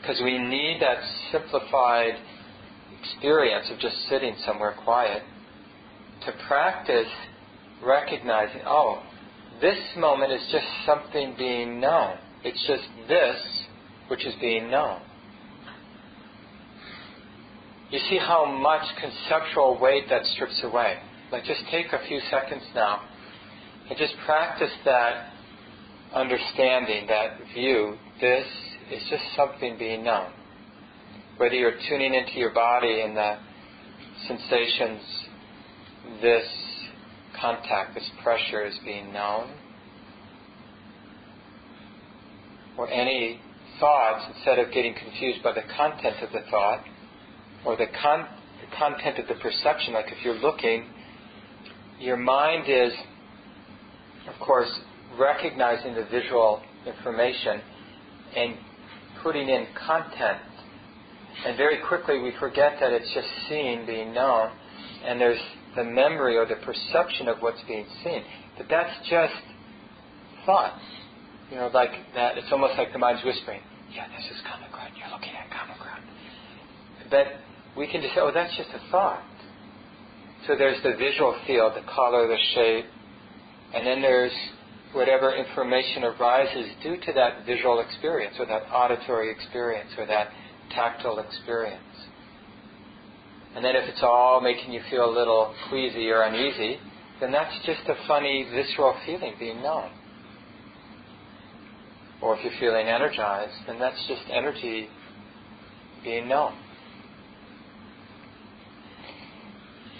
because 0.00 0.20
we 0.22 0.38
need 0.38 0.80
that 0.80 0.98
simplified 1.32 2.14
experience 3.00 3.66
of 3.72 3.80
just 3.80 3.96
sitting 4.08 4.36
somewhere 4.46 4.76
quiet 4.84 5.24
to 6.24 6.32
practice 6.46 7.08
recognizing, 7.84 8.60
oh, 8.64 9.02
this 9.60 9.78
moment 9.98 10.30
is 10.30 10.40
just 10.52 10.64
something 10.86 11.34
being 11.36 11.80
known. 11.80 12.16
It's 12.44 12.64
just 12.68 12.84
this 13.08 13.64
which 14.06 14.24
is 14.24 14.34
being 14.40 14.70
known. 14.70 15.00
You 17.90 17.98
see 18.08 18.18
how 18.18 18.46
much 18.46 18.82
conceptual 19.00 19.80
weight 19.80 20.04
that 20.10 20.24
strips 20.26 20.60
away. 20.62 20.98
Like, 21.32 21.42
just 21.42 21.62
take 21.72 21.86
a 21.92 22.06
few 22.06 22.20
seconds 22.30 22.62
now 22.72 23.00
and 23.88 23.98
just 23.98 24.14
practice 24.24 24.70
that 24.84 25.31
understanding, 26.14 27.06
that 27.08 27.38
view, 27.54 27.96
this 28.20 28.46
is 28.90 29.02
just 29.10 29.22
something 29.36 29.76
being 29.78 30.04
known. 30.04 30.32
Whether 31.38 31.54
you're 31.54 31.78
tuning 31.88 32.14
into 32.14 32.38
your 32.38 32.52
body 32.52 33.00
and 33.00 33.16
the 33.16 33.38
sensations, 34.28 35.00
this 36.20 36.46
contact, 37.40 37.94
this 37.94 38.08
pressure 38.22 38.64
is 38.64 38.78
being 38.84 39.12
known. 39.12 39.50
or 42.76 42.88
any 42.90 43.40
thoughts, 43.78 44.24
instead 44.34 44.58
of 44.58 44.72
getting 44.72 44.94
confused 44.94 45.42
by 45.42 45.52
the 45.52 45.62
content 45.76 46.16
of 46.22 46.32
the 46.32 46.40
thought 46.50 46.84
or 47.64 47.76
the, 47.76 47.86
con- 48.00 48.26
the 48.60 48.76
content 48.76 49.18
of 49.18 49.28
the 49.28 49.34
perception, 49.42 49.94
like 49.94 50.06
if 50.06 50.24
you're 50.24 50.38
looking, 50.38 50.86
your 51.98 52.16
mind 52.16 52.64
is, 52.68 52.92
of 54.32 54.38
course, 54.40 54.70
recognizing 55.18 55.94
the 55.94 56.04
visual 56.10 56.62
information 56.86 57.60
and 58.36 58.56
putting 59.22 59.48
in 59.48 59.66
content. 59.86 60.40
And 61.46 61.56
very 61.56 61.78
quickly 61.88 62.20
we 62.20 62.32
forget 62.38 62.76
that 62.80 62.92
it's 62.92 63.12
just 63.14 63.28
seeing 63.48 63.86
being 63.86 64.12
known, 64.12 64.50
and 65.04 65.20
there's 65.20 65.40
the 65.76 65.84
memory 65.84 66.36
or 66.36 66.46
the 66.46 66.56
perception 66.64 67.28
of 67.28 67.38
what's 67.40 67.62
being 67.66 67.86
seen. 68.04 68.22
But 68.56 68.66
that's 68.68 68.92
just 69.08 69.34
thought. 70.44 70.78
You 71.50 71.56
know, 71.56 71.70
like 71.72 71.90
that, 72.14 72.38
it's 72.38 72.48
almost 72.50 72.78
like 72.78 72.92
the 72.92 72.98
mind's 72.98 73.22
whispering, 73.24 73.60
yeah, 73.92 74.08
this 74.08 74.24
is 74.30 74.42
common 74.50 74.70
ground, 74.72 74.94
you're 74.96 75.10
looking 75.10 75.34
at 75.36 75.50
common 75.50 75.76
ground. 75.78 76.02
But 77.10 77.26
we 77.76 77.86
can 77.86 78.00
just 78.00 78.14
say, 78.14 78.20
oh, 78.20 78.30
that's 78.32 78.56
just 78.56 78.70
a 78.70 78.90
thought. 78.90 79.22
So 80.46 80.56
there's 80.56 80.82
the 80.82 80.96
visual 80.98 81.38
field, 81.46 81.74
the 81.76 81.86
color, 81.92 82.26
the 82.26 82.38
shape, 82.54 82.86
and 83.74 83.86
then 83.86 84.02
there's 84.02 84.32
whatever 84.92 85.34
information 85.34 86.04
arises 86.04 86.70
due 86.82 86.96
to 86.96 87.12
that 87.14 87.46
visual 87.46 87.80
experience 87.80 88.36
or 88.38 88.46
that 88.46 88.62
auditory 88.72 89.30
experience 89.30 89.90
or 89.96 90.06
that 90.06 90.28
tactile 90.70 91.18
experience. 91.18 91.82
And 93.54 93.64
then 93.64 93.76
if 93.76 93.88
it's 93.88 94.02
all 94.02 94.40
making 94.40 94.72
you 94.72 94.80
feel 94.90 95.04
a 95.04 95.14
little 95.14 95.54
queasy 95.68 96.08
or 96.10 96.22
uneasy, 96.22 96.78
then 97.20 97.32
that's 97.32 97.54
just 97.64 97.82
a 97.88 97.94
funny 98.06 98.46
visceral 98.52 98.96
feeling 99.04 99.34
being 99.38 99.62
known. 99.62 99.90
Or 102.20 102.36
if 102.36 102.44
you're 102.44 102.58
feeling 102.60 102.86
energized, 102.86 103.54
then 103.66 103.78
that's 103.78 103.98
just 104.08 104.22
energy 104.30 104.88
being 106.04 106.28
known. 106.28 106.54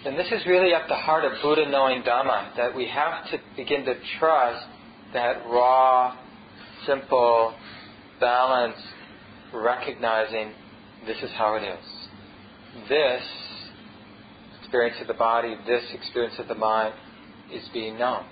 And 0.05 0.19
this 0.19 0.27
is 0.33 0.45
really 0.47 0.75
at 0.75 0.89
the 0.89 0.97
heart 0.97 1.25
of 1.25 1.33
Buddha 1.43 1.69
knowing 1.69 2.03
Dhamma, 2.03 2.57
that 2.57 2.75
we 2.75 2.89
have 2.89 3.31
to 3.31 3.39
begin 3.57 3.85
to 3.85 3.95
trust 4.19 4.67
that 5.13 5.45
raw, 5.47 6.17
simple, 6.87 7.55
balanced, 8.21 8.83
recognizing 9.53 10.53
this 11.07 11.17
is 11.23 11.31
how 11.37 11.55
it 11.57 11.63
is. 11.63 12.89
This 12.89 13.23
experience 14.61 14.97
of 15.01 15.07
the 15.07 15.15
body, 15.15 15.57
this 15.67 15.85
experience 15.93 16.37
of 16.39 16.49
the 16.49 16.55
mind 16.55 16.95
is 17.53 17.63
being 17.73 17.99
known. 17.99 18.25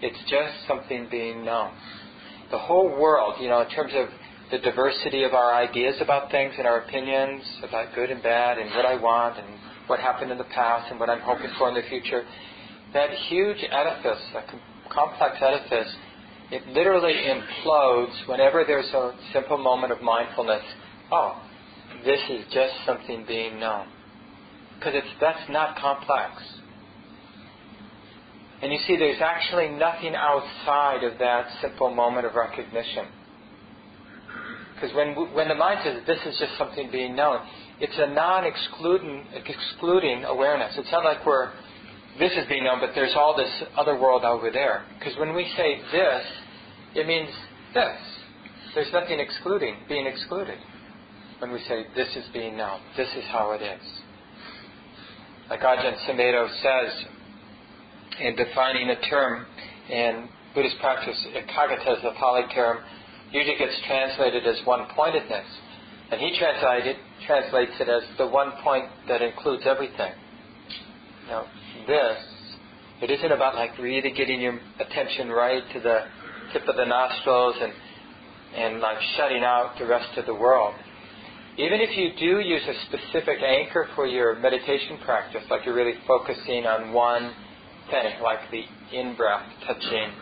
It's 0.00 0.18
just 0.30 0.66
something 0.68 1.08
being 1.10 1.44
known. 1.44 1.72
The 2.50 2.58
whole 2.58 2.88
world, 2.88 3.36
you 3.40 3.48
know, 3.48 3.62
in 3.62 3.70
terms 3.70 3.92
of 3.94 4.08
the 4.50 4.58
diversity 4.58 5.24
of 5.24 5.32
our 5.32 5.54
ideas 5.54 5.96
about 6.00 6.30
things 6.30 6.52
and 6.58 6.66
our 6.66 6.80
opinions 6.82 7.42
about 7.66 7.94
good 7.94 8.10
and 8.10 8.22
bad 8.22 8.58
and 8.58 8.70
what 8.70 8.84
I 8.84 9.00
want 9.00 9.38
and 9.38 9.48
what 9.86 9.98
happened 9.98 10.30
in 10.30 10.38
the 10.38 10.44
past 10.44 10.90
and 10.90 11.00
what 11.00 11.08
I'm 11.08 11.20
hoping 11.20 11.50
for 11.58 11.68
in 11.68 11.74
the 11.74 11.88
future, 11.88 12.24
that 12.92 13.10
huge 13.28 13.64
edifice, 13.70 14.22
that 14.34 14.44
complex 14.90 15.36
edifice, 15.40 15.92
it 16.52 16.66
literally 16.68 17.14
implodes 17.14 18.28
whenever 18.28 18.62
there's 18.66 18.92
a 18.92 19.14
simple 19.32 19.56
moment 19.56 19.90
of 19.90 20.02
mindfulness. 20.02 20.62
Oh, 21.10 21.40
this 22.04 22.20
is 22.28 22.44
just 22.52 22.74
something 22.84 23.24
being 23.26 23.58
known. 23.58 23.86
Because 24.78 24.92
it's, 24.96 25.08
that's 25.18 25.48
not 25.48 25.78
complex. 25.78 26.42
And 28.60 28.70
you 28.70 28.78
see, 28.86 28.96
there's 28.96 29.22
actually 29.22 29.70
nothing 29.70 30.14
outside 30.14 31.04
of 31.04 31.18
that 31.18 31.46
simple 31.62 31.92
moment 31.94 32.26
of 32.26 32.34
recognition. 32.34 33.06
Because 34.74 34.94
when, 34.94 35.14
when 35.32 35.48
the 35.48 35.54
mind 35.54 35.80
says 35.84 36.02
this 36.06 36.18
is 36.26 36.38
just 36.38 36.58
something 36.58 36.90
being 36.92 37.16
known, 37.16 37.40
it's 37.80 37.96
a 37.96 38.12
non-excluding 38.12 39.24
excluding 39.34 40.24
awareness. 40.24 40.74
It's 40.76 40.92
not 40.92 41.02
like 41.02 41.24
we're 41.24 41.50
this 42.18 42.32
is 42.32 42.46
being 42.48 42.64
known, 42.64 42.78
but 42.78 42.90
there's 42.94 43.14
all 43.16 43.34
this 43.34 43.50
other 43.76 43.98
world 43.98 44.24
over 44.24 44.50
there. 44.50 44.84
Because 44.98 45.16
when 45.18 45.34
we 45.34 45.50
say 45.56 45.80
this, 45.90 46.22
it 46.94 47.06
means 47.06 47.28
this. 47.74 47.98
There's 48.74 48.92
nothing 48.92 49.20
excluding, 49.20 49.76
being 49.88 50.06
excluded. 50.06 50.58
When 51.38 51.52
we 51.52 51.60
say 51.68 51.84
this 51.96 52.08
is 52.16 52.24
being 52.32 52.56
known, 52.56 52.80
this 52.96 53.08
is 53.16 53.24
how 53.30 53.52
it 53.52 53.62
is. 53.62 53.82
Like 55.50 55.60
Ajahn 55.60 55.96
Sumedho 56.08 56.48
says 56.62 57.04
in 58.20 58.36
defining 58.36 58.88
a 58.90 59.00
term 59.08 59.46
in 59.90 60.28
Buddhist 60.54 60.76
practice, 60.80 61.16
ekaggata 61.34 61.98
is 61.98 62.04
a 62.04 62.18
Pali 62.18 62.42
term, 62.54 62.78
usually 63.32 63.58
gets 63.58 63.74
translated 63.86 64.46
as 64.46 64.56
one-pointedness. 64.64 65.46
And 66.10 66.20
he 66.20 66.38
translated, 66.38 66.96
translates 67.26 67.72
it 67.80 67.88
as 67.88 68.02
the 68.18 68.26
one 68.26 68.52
point 68.62 68.84
that 69.08 69.22
includes 69.22 69.64
everything. 69.66 70.12
Now, 71.26 71.46
this, 71.86 72.18
it 73.00 73.10
isn't 73.10 73.32
about 73.32 73.54
like 73.54 73.76
really 73.78 74.12
getting 74.12 74.40
your 74.40 74.58
attention 74.78 75.30
right 75.30 75.62
to 75.72 75.80
the 75.80 76.00
tip 76.52 76.68
of 76.68 76.76
the 76.76 76.84
nostrils 76.84 77.56
and, 77.60 77.72
and 78.56 78.80
like 78.80 78.98
shutting 79.16 79.42
out 79.42 79.74
the 79.78 79.86
rest 79.86 80.16
of 80.18 80.26
the 80.26 80.34
world. 80.34 80.74
Even 81.58 81.80
if 81.80 81.96
you 81.96 82.10
do 82.18 82.40
use 82.40 82.62
a 82.66 82.74
specific 82.86 83.38
anchor 83.42 83.88
for 83.94 84.06
your 84.06 84.36
meditation 84.38 84.98
practice, 85.04 85.42
like 85.50 85.66
you're 85.66 85.74
really 85.74 85.98
focusing 86.06 86.64
on 86.64 86.92
one 86.92 87.32
thing, 87.90 88.22
like 88.22 88.38
the 88.50 88.64
in 88.96 89.14
breath 89.16 89.46
touching 89.66 90.12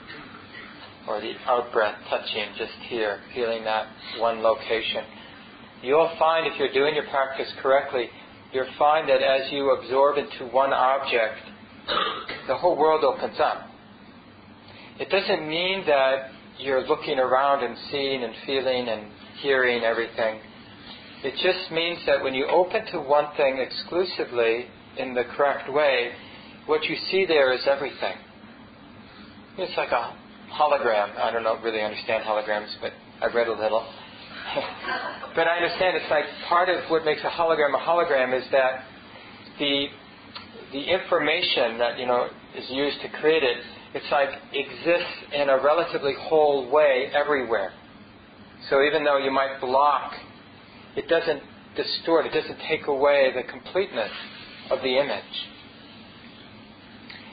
or 1.07 1.21
the 1.21 1.33
out 1.47 1.73
breath 1.73 1.97
touching 2.09 2.47
just 2.59 2.73
here, 2.89 3.21
feeling 3.35 3.65
that 3.65 3.87
one 4.19 4.43
location. 4.43 5.05
You'll 5.83 6.11
find 6.19 6.47
if 6.47 6.59
you're 6.59 6.73
doing 6.73 6.95
your 6.95 7.07
practice 7.09 7.49
correctly, 7.63 8.09
you'll 8.53 8.67
find 8.79 9.09
that 9.09 9.23
as 9.23 9.51
you 9.53 9.71
absorb 9.71 10.19
into 10.19 10.47
one 10.53 10.73
object, 10.73 11.39
the 12.49 12.57
whole 12.57 12.77
world 12.77 13.05
opens 13.05 13.39
up. 13.41 13.70
It 15.01 15.09
doesn't 15.09 15.49
mean 15.49 15.85
that 15.87 16.29
you're 16.59 16.87
looking 16.87 17.19
around 17.19 17.65
and 17.65 17.75
seeing 17.91 18.23
and 18.23 18.35
feeling 18.45 18.87
and 18.87 19.11
hearing 19.41 19.83
everything. 19.83 20.41
It 21.25 21.33
just 21.41 21.73
means 21.73 22.01
that 22.05 22.23
when 22.23 22.35
you 22.35 22.47
open 22.47 22.85
to 22.93 23.01
one 23.01 23.35
thing 23.35 23.65
exclusively 23.65 24.67
in 24.99 25.15
the 25.15 25.25
correct 25.37 25.73
way, 25.73 26.13
what 26.67 26.85
you 26.85 26.97
see 27.11 27.25
there 27.25 27.55
is 27.55 27.61
everything. 27.67 28.13
It's 29.57 29.75
like 29.79 29.91
a 29.91 30.15
hologram. 30.53 31.17
I 31.17 31.31
don't 31.33 31.45
know, 31.45 31.57
really 31.65 31.81
understand 31.81 32.25
holograms, 32.25 32.69
but 32.83 32.93
I've 33.23 33.35
read 33.35 33.49
a 33.49 33.57
little. 33.57 33.81
but 35.35 35.49
I 35.49 35.57
understand 35.57 35.97
it's 35.97 36.11
like 36.11 36.25
part 36.47 36.69
of 36.69 36.91
what 36.91 37.07
makes 37.07 37.23
a 37.25 37.31
hologram 37.31 37.75
a 37.75 37.81
hologram 37.81 38.39
is 38.39 38.45
that 38.53 38.85
the 39.59 39.87
the 40.73 40.83
information 40.83 41.79
that 41.79 41.99
you 41.99 42.07
know 42.07 42.29
is 42.55 42.69
used 42.69 43.01
to 43.01 43.09
create 43.21 43.43
it 43.43 43.65
it's 43.95 44.11
like 44.11 44.29
exists 44.53 45.15
in 45.33 45.49
a 45.49 45.57
relatively 45.63 46.15
whole 46.19 46.71
way 46.71 47.11
everywhere. 47.13 47.73
So 48.69 48.83
even 48.83 49.05
though 49.05 49.19
you 49.19 49.31
might 49.31 49.61
block, 49.61 50.13
it 50.97 51.09
doesn't 51.09 51.43
distort, 51.77 52.27
it 52.27 52.33
doesn't 52.33 52.59
take 52.69 52.87
away 52.87 53.33
the 53.35 53.43
completeness 53.51 54.13
of 54.71 54.81
the 54.83 54.99
image. 54.99 55.49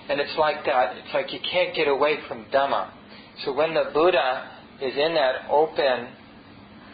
And 0.10 0.20
it's 0.22 0.38
like 0.38 0.66
that. 0.66 0.96
It's 0.98 1.14
like 1.14 1.34
you 1.34 1.40
can't 1.52 1.76
get 1.76 1.88
away 1.88 2.18
from 2.28 2.46
Dhamma. 2.46 2.92
So 3.44 3.54
when 3.54 3.74
the 3.74 3.92
Buddha 3.94 4.50
is 4.82 4.94
in 4.96 5.14
that 5.16 5.50
open, 5.50 6.08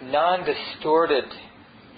non-distorted 0.03 1.25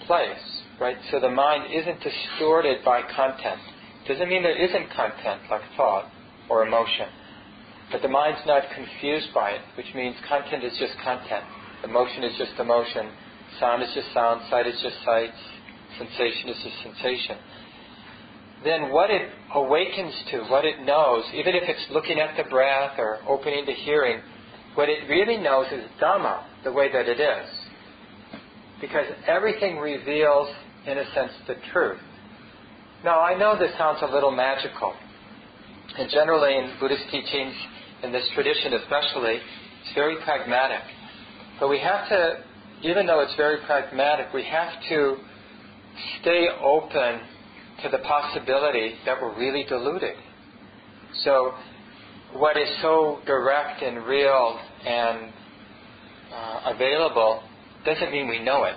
place, 0.06 0.62
right? 0.80 0.96
So 1.10 1.20
the 1.20 1.30
mind 1.30 1.72
isn't 1.72 2.00
distorted 2.00 2.84
by 2.84 3.02
content. 3.02 3.60
Doesn't 4.06 4.28
mean 4.28 4.42
there 4.42 4.56
isn't 4.56 4.90
content 4.90 5.42
like 5.50 5.62
thought 5.76 6.10
or 6.48 6.66
emotion. 6.66 7.08
But 7.92 8.02
the 8.02 8.08
mind's 8.08 8.40
not 8.46 8.64
confused 8.74 9.28
by 9.34 9.50
it, 9.50 9.60
which 9.76 9.86
means 9.94 10.16
content 10.28 10.64
is 10.64 10.72
just 10.78 10.94
content. 11.04 11.44
Emotion 11.84 12.24
is 12.24 12.36
just 12.36 12.58
emotion. 12.58 13.10
Sound 13.60 13.82
is 13.82 13.90
just 13.94 14.12
sound. 14.12 14.42
Sight 14.50 14.66
is 14.66 14.78
just 14.82 14.96
sight. 15.04 15.30
Sensation 15.98 16.48
is 16.50 16.56
just 16.62 16.76
sensation. 16.82 17.38
Then 18.64 18.90
what 18.90 19.10
it 19.10 19.30
awakens 19.54 20.14
to, 20.32 20.42
what 20.50 20.64
it 20.64 20.82
knows, 20.82 21.24
even 21.34 21.54
if 21.54 21.62
it's 21.68 21.86
looking 21.92 22.18
at 22.18 22.36
the 22.36 22.48
breath 22.50 22.98
or 22.98 23.18
opening 23.28 23.64
to 23.66 23.72
hearing, 23.72 24.20
what 24.74 24.88
it 24.88 25.08
really 25.08 25.36
knows 25.36 25.66
is 25.72 25.84
Dhamma, 26.02 26.42
the 26.64 26.72
way 26.72 26.90
that 26.92 27.08
it 27.08 27.20
is. 27.20 27.48
Because 28.80 29.06
everything 29.26 29.78
reveals, 29.78 30.48
in 30.86 30.98
a 30.98 31.04
sense, 31.14 31.32
the 31.46 31.54
truth. 31.72 32.00
Now, 33.04 33.20
I 33.20 33.38
know 33.38 33.58
this 33.58 33.72
sounds 33.78 33.98
a 34.02 34.12
little 34.12 34.32
magical. 34.32 34.94
And 35.98 36.10
generally 36.10 36.56
in 36.56 36.74
Buddhist 36.80 37.04
teachings, 37.10 37.54
in 38.02 38.12
this 38.12 38.28
tradition 38.34 38.74
especially, 38.74 39.38
it's 39.80 39.94
very 39.94 40.16
pragmatic. 40.24 40.82
But 41.58 41.68
we 41.68 41.78
have 41.80 42.08
to, 42.08 42.44
even 42.82 43.06
though 43.06 43.20
it's 43.20 43.34
very 43.36 43.58
pragmatic, 43.66 44.32
we 44.34 44.44
have 44.44 44.72
to 44.88 45.16
stay 46.20 46.48
open 46.62 47.20
to 47.82 47.88
the 47.90 47.98
possibility 47.98 48.94
that 49.06 49.20
we're 49.20 49.36
really 49.38 49.64
deluded. 49.64 50.16
So, 51.24 51.52
what 52.34 52.58
is 52.58 52.68
so 52.82 53.20
direct 53.24 53.82
and 53.82 54.04
real 54.04 54.58
and 54.84 55.32
uh, 56.34 56.72
available 56.74 57.42
doesn't 57.84 58.10
mean 58.10 58.28
we 58.28 58.42
know 58.42 58.64
it. 58.64 58.76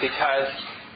Because, 0.00 0.48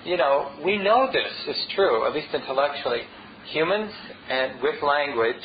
you 0.04 0.16
know, 0.16 0.52
we 0.64 0.78
know 0.78 1.08
this 1.12 1.56
is 1.56 1.66
true, 1.74 2.06
at 2.06 2.14
least 2.14 2.28
intellectually. 2.32 3.02
Humans, 3.50 3.92
and 4.28 4.62
with 4.62 4.82
language, 4.82 5.42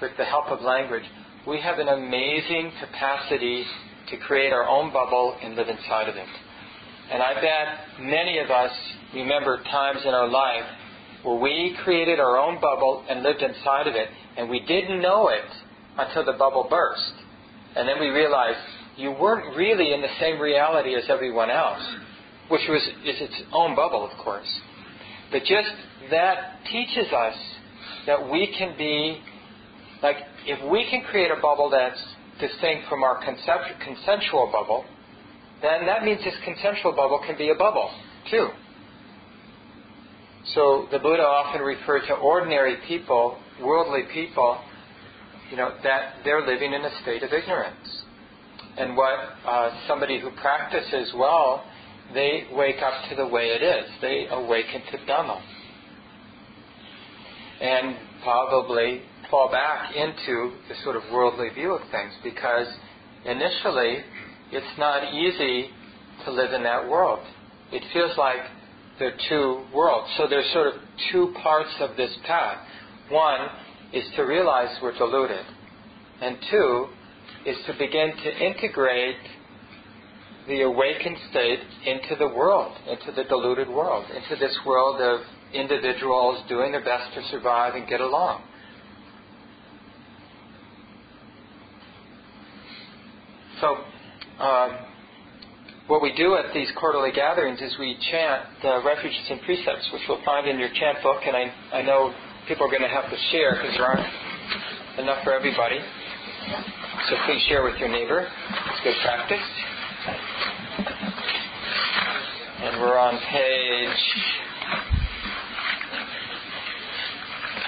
with 0.00 0.12
the 0.16 0.24
help 0.24 0.46
of 0.46 0.62
language, 0.62 1.04
we 1.46 1.60
have 1.60 1.78
an 1.78 1.88
amazing 1.88 2.72
capacity 2.80 3.64
to 4.10 4.16
create 4.18 4.52
our 4.52 4.68
own 4.68 4.92
bubble 4.92 5.36
and 5.42 5.54
live 5.56 5.68
inside 5.68 6.08
of 6.08 6.16
it. 6.16 6.28
And 7.10 7.22
I 7.22 7.34
bet 7.34 8.00
many 8.00 8.38
of 8.38 8.50
us 8.50 8.72
remember 9.12 9.62
times 9.64 10.00
in 10.04 10.14
our 10.14 10.28
life 10.28 10.64
where 11.24 11.38
we 11.38 11.76
created 11.84 12.20
our 12.20 12.38
own 12.38 12.60
bubble 12.60 13.04
and 13.08 13.22
lived 13.22 13.42
inside 13.42 13.86
of 13.86 13.94
it, 13.94 14.08
and 14.36 14.48
we 14.48 14.60
didn't 14.60 15.00
know 15.00 15.28
it 15.28 15.44
until 15.98 16.24
the 16.24 16.38
bubble 16.38 16.66
burst. 16.70 17.12
And 17.76 17.88
then 17.88 18.00
we 18.00 18.08
realized 18.08 18.58
you 18.96 19.12
weren't 19.12 19.56
really 19.56 19.92
in 19.92 20.00
the 20.00 20.08
same 20.20 20.40
reality 20.40 20.94
as 20.94 21.04
everyone 21.08 21.50
else, 21.50 21.82
which 22.48 22.62
was 22.68 22.82
is 23.04 23.20
its 23.20 23.42
own 23.52 23.74
bubble, 23.74 24.08
of 24.10 24.16
course. 24.24 24.48
But 25.32 25.40
just 25.44 25.72
that 26.10 26.60
teaches 26.70 27.12
us 27.12 27.34
that 28.06 28.30
we 28.30 28.54
can 28.56 28.76
be 28.76 29.20
like 30.02 30.16
if 30.44 30.70
we 30.70 30.86
can 30.90 31.02
create 31.02 31.30
a 31.30 31.40
bubble 31.40 31.70
that's 31.70 32.00
distinct 32.40 32.88
from 32.88 33.02
our 33.02 33.24
concept, 33.24 33.80
consensual 33.84 34.50
bubble, 34.52 34.84
then 35.62 35.86
that 35.86 36.04
means 36.04 36.20
this 36.24 36.34
consensual 36.44 36.92
bubble 36.92 37.22
can 37.24 37.38
be 37.38 37.50
a 37.50 37.54
bubble 37.54 37.90
too. 38.30 38.48
So 40.54 40.88
the 40.90 40.98
Buddha 40.98 41.22
often 41.22 41.62
referred 41.62 42.02
to 42.08 42.14
ordinary 42.14 42.76
people, 42.88 43.38
worldly 43.62 44.02
people, 44.12 44.58
you 45.50 45.56
know, 45.56 45.72
that 45.84 46.16
they're 46.24 46.44
living 46.44 46.72
in 46.72 46.82
a 46.82 46.90
state 47.02 47.22
of 47.22 47.32
ignorance. 47.32 48.02
And 48.76 48.96
what 48.96 49.18
uh, 49.46 49.86
somebody 49.86 50.18
who 50.18 50.30
practices 50.32 51.12
well, 51.16 51.64
they 52.14 52.44
wake 52.52 52.82
up 52.82 53.08
to 53.10 53.16
the 53.16 53.26
way 53.26 53.48
it 53.48 53.62
is. 53.62 53.90
They 54.00 54.26
awaken 54.30 54.82
to 54.90 54.98
Dhamma. 54.98 55.40
And 57.60 57.96
probably 58.22 59.02
fall 59.30 59.50
back 59.50 59.94
into 59.96 60.52
the 60.68 60.74
sort 60.84 60.96
of 60.96 61.02
worldly 61.12 61.48
view 61.54 61.72
of 61.72 61.80
things 61.90 62.12
because 62.22 62.66
initially 63.24 63.98
it's 64.50 64.78
not 64.78 65.14
easy 65.14 65.68
to 66.24 66.32
live 66.32 66.52
in 66.52 66.62
that 66.62 66.88
world. 66.88 67.20
It 67.72 67.82
feels 67.92 68.16
like 68.18 68.40
there 68.98 69.08
are 69.08 69.18
two 69.28 69.64
worlds. 69.74 70.08
So 70.18 70.26
there's 70.28 70.50
sort 70.52 70.68
of 70.68 70.74
two 71.10 71.34
parts 71.42 71.70
of 71.80 71.96
this 71.96 72.10
path. 72.26 72.58
One 73.08 73.48
is 73.92 74.04
to 74.16 74.22
realize 74.22 74.76
we're 74.82 74.96
deluded. 74.96 75.44
And 76.20 76.36
two 76.50 76.86
is 77.46 77.56
to 77.66 77.72
begin 77.78 78.12
to 78.22 78.46
integrate 78.46 79.16
the 80.48 80.62
awakened 80.62 81.16
state 81.30 81.60
into 81.86 82.16
the 82.18 82.28
world, 82.28 82.76
into 82.88 83.12
the 83.12 83.24
deluded 83.24 83.68
world, 83.68 84.04
into 84.10 84.36
this 84.40 84.56
world 84.66 85.00
of 85.00 85.20
individuals 85.54 86.42
doing 86.48 86.72
their 86.72 86.84
best 86.84 87.14
to 87.14 87.22
survive 87.30 87.74
and 87.74 87.86
get 87.88 88.00
along. 88.00 88.42
So, 93.60 93.76
um, 94.42 94.78
what 95.86 96.02
we 96.02 96.12
do 96.16 96.36
at 96.36 96.52
these 96.54 96.68
quarterly 96.78 97.12
gatherings 97.12 97.60
is 97.60 97.76
we 97.78 97.96
chant 98.10 98.42
the 98.62 98.82
refuges 98.84 99.26
and 99.30 99.40
precepts, 99.42 99.88
which 99.92 100.02
you'll 100.08 100.24
find 100.24 100.48
in 100.48 100.58
your 100.58 100.70
chant 100.70 100.98
book, 101.02 101.22
and 101.26 101.36
I, 101.36 101.52
I 101.72 101.82
know 101.82 102.14
people 102.48 102.66
are 102.66 102.70
going 102.70 102.82
to 102.82 102.88
have 102.88 103.10
to 103.10 103.16
share 103.30 103.54
because 103.54 103.76
there 103.76 103.86
aren't 103.86 104.98
enough 104.98 105.22
for 105.22 105.32
everybody. 105.32 105.78
So 107.08 107.16
please 107.26 107.42
share 107.48 107.62
with 107.62 107.78
your 107.78 107.88
neighbor. 107.88 108.26
It's 108.26 108.80
good 108.82 108.96
practice. 109.02 109.71
And 110.04 110.16
we're 112.80 112.98
on 112.98 113.20
page. 113.20 113.96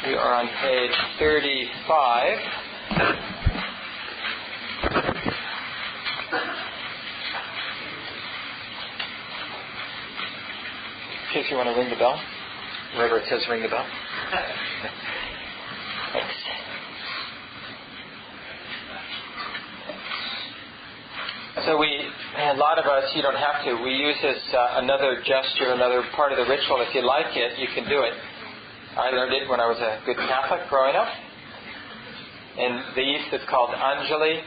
We 0.06 0.14
are 0.14 0.34
on 0.34 0.48
page 0.60 0.90
35. 1.20 2.38
In 11.20 11.26
case 11.32 11.46
you 11.50 11.56
want 11.56 11.68
to 11.68 11.74
ring 11.80 11.90
the 11.90 11.96
bell, 11.96 12.20
wherever 12.96 13.18
it 13.18 13.28
says 13.28 13.46
ring 13.48 13.62
the 13.62 13.68
bell. 13.68 13.86
So 21.64 21.78
we, 21.78 21.88
a 21.88 22.60
lot 22.60 22.78
of 22.78 22.84
us, 22.84 23.08
you 23.16 23.22
don't 23.22 23.40
have 23.40 23.64
to. 23.64 23.80
We 23.80 23.96
use 23.96 24.16
this 24.20 24.36
uh, 24.52 24.84
another 24.84 25.24
gesture, 25.24 25.72
another 25.72 26.04
part 26.14 26.30
of 26.30 26.36
the 26.36 26.44
ritual. 26.44 26.84
If 26.84 26.94
you 26.94 27.00
like 27.00 27.32
it, 27.32 27.58
you 27.58 27.68
can 27.72 27.88
do 27.88 28.04
it. 28.04 28.12
I 29.00 29.08
learned 29.08 29.32
it 29.32 29.48
when 29.48 29.60
I 29.60 29.66
was 29.66 29.80
a 29.80 30.04
good 30.04 30.20
Catholic 30.28 30.68
growing 30.68 30.94
up. 30.94 31.08
In 32.58 32.84
the 32.94 33.00
East, 33.00 33.32
it's 33.32 33.48
called 33.48 33.70
Anjali, 33.70 34.44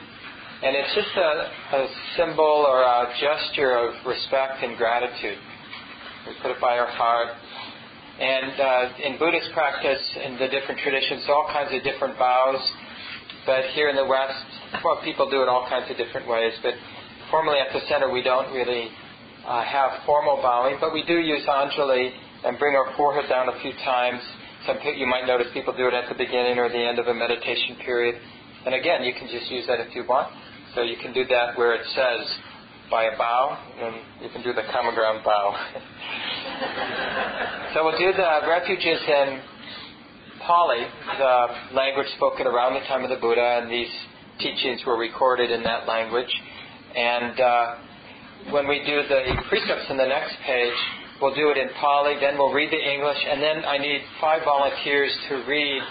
and 0.62 0.77
it's 0.77 0.93
just 0.93 1.10
a, 1.17 1.32
a 1.73 1.82
symbol 2.17 2.65
or 2.69 2.86
a 2.86 3.10
gesture 3.17 3.73
of 3.73 3.97
respect 4.06 4.62
and 4.62 4.77
gratitude. 4.77 5.41
We 6.27 6.38
put 6.41 6.51
it 6.51 6.62
by 6.62 6.77
our 6.77 6.91
heart. 6.91 7.34
And 8.21 8.53
uh, 8.62 9.10
in 9.10 9.17
Buddhist 9.17 9.49
practice, 9.53 10.06
in 10.21 10.38
the 10.38 10.53
different 10.53 10.82
traditions, 10.86 11.25
all 11.30 11.49
kinds 11.49 11.73
of 11.73 11.82
different 11.82 12.19
bows. 12.19 12.62
But 13.47 13.73
here 13.73 13.89
in 13.89 13.95
the 13.95 14.06
West, 14.06 14.45
well, 14.84 15.01
people 15.03 15.30
do 15.30 15.41
it 15.41 15.49
all 15.49 15.65
kinds 15.67 15.89
of 15.89 15.97
different 15.97 16.27
ways. 16.27 16.53
But 16.62 16.75
formally 17.30 17.60
at 17.60 17.72
the 17.74 17.82
center, 17.88 18.10
we 18.12 18.24
don't 18.24 18.52
really 18.54 18.90
uh, 19.46 19.63
have 19.63 20.04
formal 20.06 20.38
bowing, 20.42 20.78
but 20.80 20.94
we 20.94 21.04
do 21.06 21.20
use 21.20 21.44
Anjali 21.48 22.12
and 22.46 22.58
bring 22.60 22.76
our 22.76 22.96
forehead 22.96 23.28
down 23.30 23.50
a 23.50 23.60
few 23.62 23.74
times. 23.84 24.22
Some 24.66 24.78
you 24.96 25.08
might 25.08 25.26
notice 25.26 25.48
people 25.54 25.76
do 25.76 25.88
it 25.88 25.94
at 25.94 26.08
the 26.10 26.16
beginning 26.16 26.60
or 26.60 26.70
the 26.70 26.80
end 26.80 27.00
of 27.00 27.08
a 27.08 27.13
meditation 27.13 27.76
period. 27.84 28.16
And 28.66 28.76
again, 28.76 29.04
you 29.04 29.13
can 29.13 29.28
just 29.28 29.52
use 29.52 29.66
that 29.68 29.80
if 29.80 29.96
you 29.96 30.04
want. 30.08 30.32
So 30.76 30.82
you 30.82 30.98
can 31.02 31.13
do 31.13 31.26
that 31.26 31.58
where 31.58 31.74
it 31.74 31.86
says 31.96 32.28
by 32.92 33.06
a 33.06 33.18
bow, 33.18 33.58
and 33.80 33.96
you 34.22 34.30
can 34.30 34.44
do 34.44 34.54
the 34.54 34.63
common 34.72 34.94
ground 34.96 35.24
bow. 35.24 35.56
so 37.74 37.84
we'll 37.84 37.98
do 37.98 38.13
the 38.16 38.42
refuges 38.48 39.02
in 39.08 39.42
Pali, 40.46 40.86
the 41.18 41.48
language 41.76 42.08
spoken 42.16 42.46
around 42.48 42.76
the 42.76 42.86
time 42.88 43.04
of 43.04 43.10
the 43.10 43.18
Buddha, 43.18 43.60
and 43.62 43.70
these 43.72 43.90
teachings 44.40 44.86
were 44.86 44.98
recorded 44.98 45.52
in 45.52 45.63
that 45.63 45.88
language. 45.88 46.30
And 46.97 47.39
uh, 47.39 47.75
when 48.49 48.67
we 48.67 48.83
do 48.83 49.03
the 49.07 49.21
precepts 49.49 49.86
in 49.91 49.97
the 49.97 50.05
next 50.07 50.36
page, 50.47 50.73
we'll 51.21 51.36
do 51.36 51.49
it 51.51 51.57
in 51.57 51.69
Pali, 51.79 52.15
then 52.19 52.39
we'll 52.39 52.51
read 52.51 52.71
the 52.71 52.91
English, 52.93 53.17
and 53.29 53.39
then 53.39 53.63
I 53.65 53.77
need 53.77 54.01
five 54.19 54.41
volunteers 54.43 55.15
to 55.29 55.36
read 55.47 55.81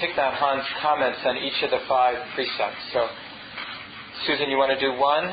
Thich 0.00 0.14
Nhat 0.16 0.32
Hanh's 0.32 0.66
comments 0.80 1.18
on 1.26 1.36
each 1.36 1.62
of 1.62 1.70
the 1.70 1.80
five 1.86 2.16
precepts. 2.34 2.80
So, 2.94 3.06
Susan, 4.26 4.48
you 4.48 4.56
want 4.56 4.72
to 4.72 4.80
do 4.80 4.98
one? 4.98 5.28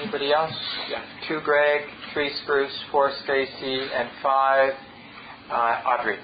Anybody 0.00 0.32
else? 0.32 0.56
Yeah. 0.88 1.04
Two 1.28 1.40
Greg, 1.44 1.82
three 2.14 2.30
Spruce, 2.42 2.72
four 2.90 3.12
Stacy, 3.24 3.86
and 3.94 4.08
five 4.22 4.72
uh, 5.50 5.92
Audrey. 5.92 6.16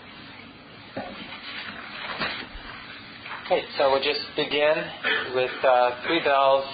Okay, 3.44 3.64
so 3.76 3.90
we'll 3.90 4.02
just 4.02 4.20
begin 4.34 4.76
with 5.34 5.50
uh, 5.62 6.02
three 6.06 6.24
bells 6.24 6.64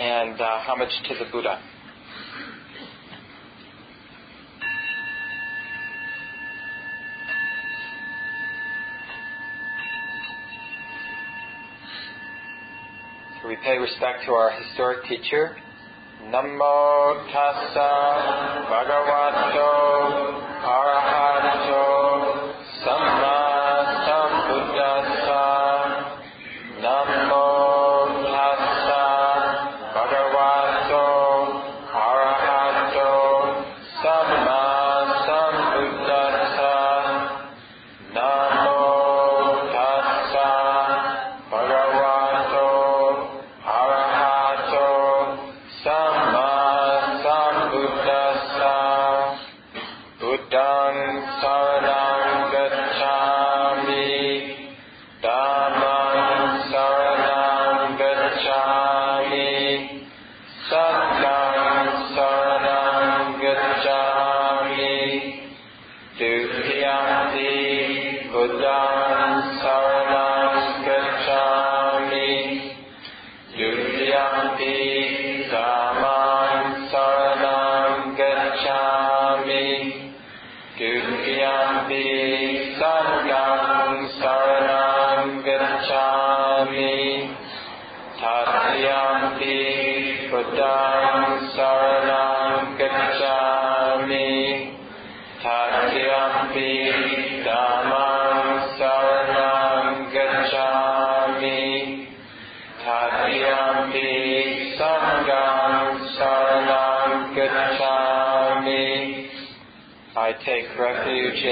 and 0.00 0.40
uh, 0.40 0.58
homage 0.60 0.90
to 1.08 1.14
the 1.14 1.30
Buddha. 1.30 1.60
So 13.40 13.48
we 13.48 13.56
pay 13.56 13.78
respect 13.78 14.24
to 14.26 14.32
our 14.32 14.50
historic 14.50 15.04
teacher, 15.04 15.56
Namo 16.30 17.28
tassa 17.30 17.90
bhagavato 18.70 19.70
arahato 20.64 21.53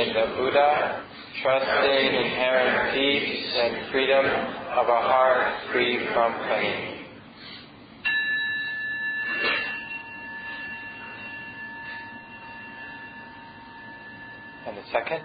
in 0.02 0.14
the 0.14 0.34
Buddha, 0.36 1.04
trusting 1.42 2.06
inherent 2.14 2.94
peace 2.94 3.46
and 3.54 3.90
freedom 3.92 4.24
of 4.24 4.88
a 4.88 5.00
heart 5.06 5.70
free 5.70 5.98
from 6.12 6.32
pain. 6.48 7.06
And 14.66 14.76
the 14.76 14.82
second, 14.90 15.22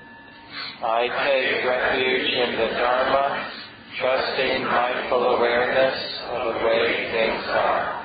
I 0.84 1.08
take 1.26 1.66
refuge 1.66 2.30
in 2.34 2.52
the 2.60 2.68
Dharma, 2.78 3.52
trusting 4.00 4.64
mindful 4.64 5.24
awareness 5.38 5.98
of 6.30 6.54
the 6.54 6.66
way 6.66 7.10
things 7.12 7.44
are. 7.48 7.98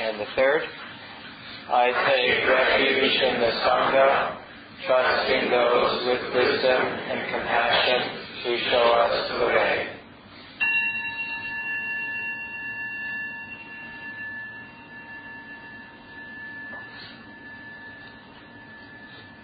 And 0.00 0.20
the 0.20 0.26
third, 0.38 0.62
I 1.68 1.86
take 1.90 2.48
refuge 2.48 3.20
in 3.22 3.40
the 3.40 3.50
Sangha, 3.66 4.38
trusting 4.86 5.50
those 5.50 6.06
with 6.06 6.22
wisdom 6.32 6.80
and 6.80 7.20
compassion 7.34 8.00
who 8.44 8.56
show 8.70 8.86
us 9.02 9.30
the 9.32 9.46
way. 9.46 9.88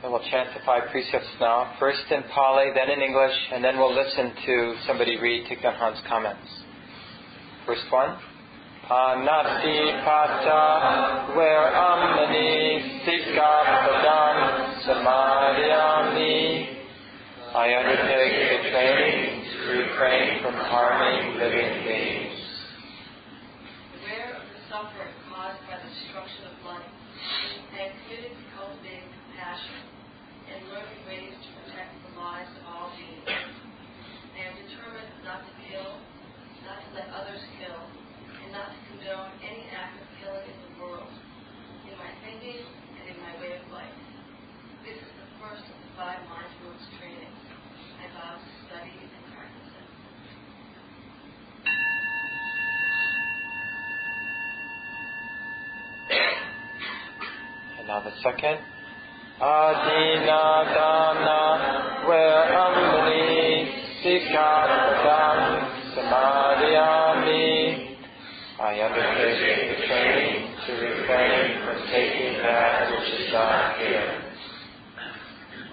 And 0.05 0.13
we'll 0.13 0.23
chant 0.31 0.51
the 0.55 0.61
five 0.65 0.91
precepts 0.93 1.27
now, 1.41 1.75
first 1.81 2.05
in 2.11 2.23
Pali, 2.33 2.67
then 2.73 2.91
in 2.91 3.03
English, 3.03 3.35
and 3.53 3.65
then 3.65 3.79
we'll 3.79 3.95
listen 3.95 4.33
to 4.47 4.75
somebody 4.87 5.19
read 5.19 5.49
Thich 5.49 5.61
Nhat 5.61 5.77
Hanh's 5.77 6.01
comments. 6.09 6.47
First 7.67 7.91
one. 7.91 8.17
Panati 8.85 10.05
pata 10.05 11.33
where 11.35 11.73
amani 11.73 13.01
sika 13.01 13.53
padam 13.81 14.37
samadhyami. 14.85 16.69
I 17.55 17.81
undertake 17.81 18.37
the 18.45 18.61
training 18.69 19.41
to 19.41 19.59
refrain 19.73 20.43
from 20.43 20.53
harming 20.69 21.41
living 21.41 21.73
beings. 21.89 22.45
Aware 24.05 24.37
of 24.37 24.45
the 24.53 24.61
suffering 24.69 25.17
caused 25.33 25.65
by 25.65 25.81
the 25.81 25.89
destruction 25.89 26.45
of 26.53 26.57
life, 26.69 26.85
am 27.81 27.89
committed 28.05 28.37
to 28.37 28.45
cultivating 28.53 29.09
compassion 29.09 29.81
and 30.53 30.61
learning 30.69 31.01
ways 31.09 31.33
to 31.41 31.49
protect 31.57 31.89
the 32.05 32.21
lives 32.21 32.53
of 32.61 32.69
all 32.69 32.93
beings. 33.01 33.33
I 33.33 34.45
am 34.45 34.61
determined 34.61 35.09
not 35.25 35.41
to 35.41 35.53
kill, 35.73 35.89
not 36.69 36.85
to 36.85 36.89
let 36.93 37.09
others 37.17 37.41
kill, 37.57 37.81
and 37.81 38.04
not 38.55 38.71
to 38.71 38.79
condone 38.87 39.35
any 39.43 39.67
act 39.75 39.99
of 39.99 40.07
killing 40.23 40.47
in 40.47 40.59
the 40.63 40.73
world, 40.79 41.11
in 41.91 41.95
my 41.99 42.07
thinking 42.23 42.63
and 42.63 43.11
in 43.11 43.19
my 43.19 43.35
way 43.43 43.59
of 43.59 43.67
life. 43.75 43.99
This 44.87 44.95
is 44.95 45.11
the 45.19 45.27
first 45.43 45.67
of 45.67 45.75
the 45.75 45.91
five 45.99 46.23
mindfulness 46.31 46.87
trainings. 46.95 47.35
I 47.99 48.07
vow 48.15 48.39
to 48.39 48.51
study 48.71 48.95
and 48.95 49.11
practice 49.35 49.75
it. 49.75 49.91
And 57.83 57.91
now 57.91 58.07
the 58.07 58.15
second. 58.23 58.63
Adina 59.43 60.71
dana 60.79 62.07
where 62.07 62.55
amani 62.55 63.67
sika 63.99 64.47
padam 65.03 65.43
samadhyami. 65.99 67.14
I 68.55 68.79
undertake 68.87 69.67
the 69.67 69.87
training 69.91 70.55
to 70.63 70.73
refrain 70.79 71.59
from 71.67 71.79
taking 71.91 72.39
that 72.39 72.87
which 72.87 73.11
is 73.19 73.27
not 73.35 73.83
here. 73.83 74.31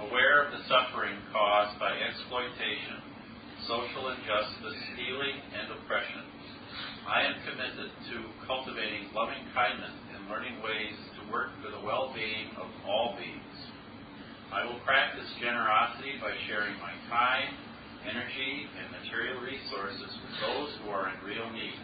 aware 0.10 0.42
of 0.42 0.50
the 0.50 0.66
suffering 0.66 1.14
caused 1.30 1.78
by 1.78 1.94
exploitation, 1.94 3.06
social 3.70 4.10
injustice, 4.18 4.74
stealing, 4.98 5.38
and 5.54 5.78
oppression. 5.78 6.26
I 7.06 7.30
am 7.30 7.38
committed 7.46 7.94
to 8.10 8.16
cultivating 8.50 9.14
loving 9.14 9.46
kindness 9.54 9.94
and 10.18 10.26
learning 10.26 10.58
ways 10.66 10.98
to 11.22 11.30
work 11.30 11.54
for 11.62 11.70
the 11.70 11.86
well-being 11.86 12.50
of 12.58 12.66
all 12.90 13.14
beings. 13.14 13.58
I 14.50 14.66
will 14.66 14.82
practice 14.90 15.30
generosity 15.38 16.18
by 16.18 16.34
sharing 16.50 16.74
my 16.82 16.98
time, 17.14 17.54
energy, 18.10 18.66
and 18.74 18.90
material 19.06 19.38
resources 19.38 20.10
with 20.18 20.34
those 20.42 20.70
who 20.82 20.90
are 20.90 21.14
in 21.14 21.22
real 21.30 21.46
need. 21.54 21.78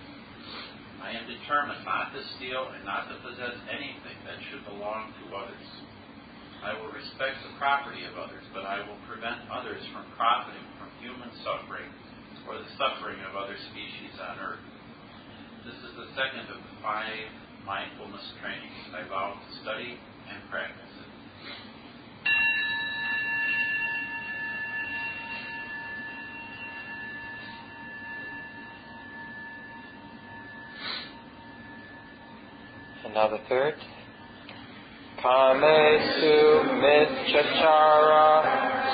I 1.07 1.15
am 1.15 1.23
determined 1.23 1.87
not 1.87 2.11
to 2.11 2.19
steal 2.35 2.67
and 2.75 2.83
not 2.83 3.07
to 3.07 3.15
possess 3.23 3.55
anything 3.71 4.19
that 4.27 4.43
should 4.51 4.67
belong 4.67 5.15
to 5.15 5.23
others. 5.39 5.67
I 6.59 6.75
will 6.75 6.91
respect 6.91 7.39
the 7.47 7.55
property 7.55 8.03
of 8.03 8.19
others, 8.19 8.43
but 8.51 8.67
I 8.67 8.83
will 8.83 8.99
prevent 9.07 9.47
others 9.47 9.79
from 9.95 10.03
profiting 10.19 10.67
from 10.75 10.91
human 10.99 11.31
suffering 11.47 11.87
or 12.43 12.59
the 12.59 12.67
suffering 12.75 13.23
of 13.23 13.39
other 13.39 13.55
species 13.71 14.19
on 14.19 14.35
earth. 14.35 14.67
This 15.63 15.79
is 15.79 15.95
the 15.95 16.11
second 16.11 16.51
of 16.51 16.59
the 16.59 16.75
five 16.83 17.31
mindfulness 17.63 18.27
trainings 18.43 18.91
I 18.91 19.07
vow 19.07 19.39
to 19.39 19.51
study 19.63 19.95
and 20.27 20.43
practice 20.51 20.91
it. 20.91 21.07
And 33.06 33.06
now 33.17 33.27
the 33.29 33.41
third. 33.49 33.73
Kamesu 35.23 36.69
mitchachara 36.85 38.29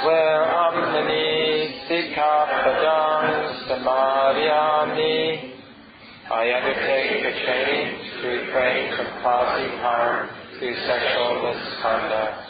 where 0.08 0.48
amani 0.48 1.84
sika 1.90 2.48
padam 2.64 3.28
samadhyami. 3.68 5.52
I 6.32 6.54
undertake 6.56 7.20
the 7.20 7.34
training 7.44 8.00
to 8.22 8.28
refrain 8.30 8.96
from 8.96 9.08
causing 9.22 9.76
harm 9.84 10.30
through 10.58 10.76
sexual 10.88 11.44
misconduct. 11.44 12.48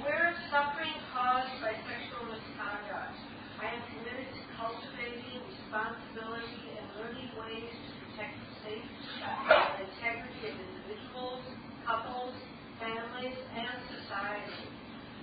Aware 0.00 0.32
of 0.32 0.36
suffering 0.48 0.96
caused 1.12 1.52
by 1.60 1.76
sexual 1.84 2.32
misconduct, 2.32 3.12
I 3.60 3.76
am 3.76 3.82
committed 3.92 4.32
to 4.32 4.42
cultivating 4.56 5.36
responsibility 5.52 6.80
and 6.80 6.88
learning 6.96 7.28
ways 7.36 7.76
to 7.76 7.92
protect 8.08 8.48
and 8.68 9.80
integrity 9.80 10.52
of 10.52 10.56
individuals, 10.60 11.42
couples, 11.86 12.34
families, 12.80 13.36
and 13.56 13.78
society. 14.18 14.66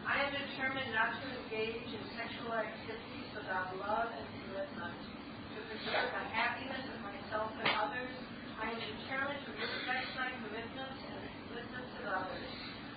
I 0.07 0.23
am 0.23 0.31
determined 0.31 0.91
not 0.95 1.19
to 1.19 1.25
engage 1.27 1.83
in 1.83 2.03
sexual 2.15 2.55
activities 2.55 3.27
without 3.35 3.75
love 3.75 4.07
and 4.15 4.23
commitment. 4.39 4.95
To 4.95 5.59
preserve 5.67 6.15
the 6.15 6.23
happiness 6.31 6.85
of 6.95 6.99
myself 7.03 7.51
and 7.59 7.71
others, 7.75 8.13
I 8.55 8.71
am 8.71 8.79
determined 8.79 9.41
to 9.43 9.51
respect 9.51 10.07
my 10.15 10.31
commitments 10.39 10.99
and 11.11 11.27
commitments 11.43 11.91
of 11.99 12.05
others. 12.07 12.51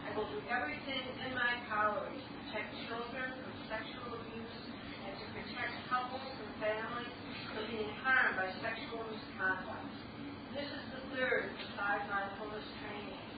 I 0.07 0.15
will 0.15 0.29
do 0.31 0.39
everything 0.47 1.03
in 1.03 1.31
my 1.35 1.67
power 1.67 2.07
to 2.07 2.27
protect 2.47 2.71
children 2.87 3.35
from 3.43 3.55
sexual 3.67 4.23
abuse 4.23 4.59
and 5.03 5.13
to 5.19 5.27
protect 5.35 5.75
couples 5.91 6.31
and 6.31 6.53
families 6.63 7.15
from 7.51 7.65
being 7.75 7.91
harmed 8.07 8.39
by 8.39 8.47
sexual 8.63 9.03
misconduct. 9.03 9.91
This 10.55 10.69
is 10.71 10.85
the 10.95 11.03
third 11.11 11.51
of 11.59 11.69
five 11.75 12.07
mindfulness 12.07 12.67
trainings. 12.87 13.29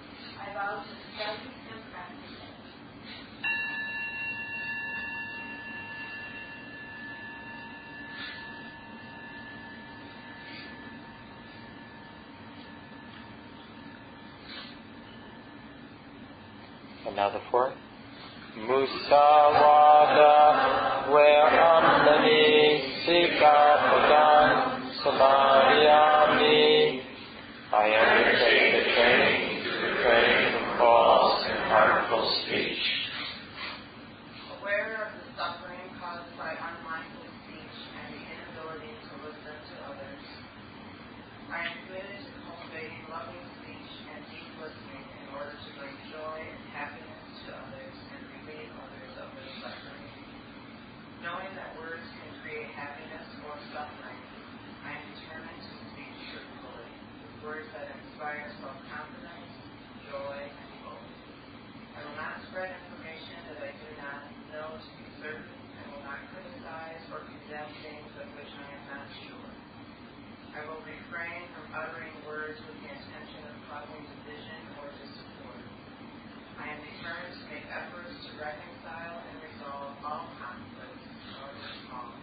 I 0.40 0.52
vow 0.56 0.80
to 0.80 0.94
study 1.16 1.52
and 1.68 1.80
practice 1.92 2.39
it. 17.10 17.10
And 17.10 17.16
now 17.16 17.30
the 17.30 17.40
fourth. 17.50 17.74
Musavada 18.58 20.32
where 21.12 21.48
amani 21.48 22.82
sika 23.06 23.78
padam 23.90 24.48
samadhyami. 25.02 27.02
I 27.72 27.74
undertake 27.94 28.72
the 28.74 28.82
training 28.94 29.62
to 29.62 29.70
refrain 29.70 30.38
from 30.52 30.66
false 30.78 31.40
and 31.46 31.60
harmful 31.70 32.24
speech. 32.44 32.90
spread 62.50 62.66
information 62.66 63.38
that 63.46 63.62
I 63.62 63.70
do 63.78 63.90
not 64.02 64.26
know 64.50 64.74
to 64.74 64.90
be 64.98 65.06
certain 65.22 65.46
and 65.46 65.86
will 65.94 66.02
not 66.02 66.18
criticize 66.34 66.98
or 67.14 67.22
condemn 67.22 67.70
things 67.78 68.10
of 68.18 68.26
which 68.34 68.50
I 68.58 68.66
am 68.74 68.84
not 68.90 69.06
sure. 69.22 69.50
I 70.58 70.66
will 70.66 70.82
refrain 70.82 71.46
from 71.54 71.70
uttering 71.70 72.10
words 72.26 72.58
with 72.58 72.74
the 72.82 72.90
intention 72.90 73.42
of 73.46 73.54
causing 73.70 74.02
division 74.02 74.60
or 74.82 74.90
discord. 74.98 75.62
I 76.58 76.74
am 76.74 76.82
determined 76.82 77.38
to 77.38 77.44
make 77.54 77.62
efforts 77.70 78.18
to 78.18 78.30
reconcile 78.34 79.22
and 79.30 79.36
resolve 79.46 79.94
all 80.02 80.26
conflicts, 80.42 81.06
however 81.38 81.70
small. 81.86 82.18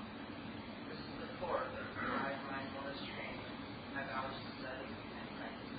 This 0.92 1.00
is 1.00 1.16
the 1.24 1.32
core 1.40 1.64
of 1.64 1.88
my 2.04 2.36
mindfulness 2.52 3.00
training. 3.16 3.48
I 3.96 4.04
vow 4.12 4.28
to 4.28 4.44
study 4.60 4.92
and 4.92 5.28
practice. 5.40 5.78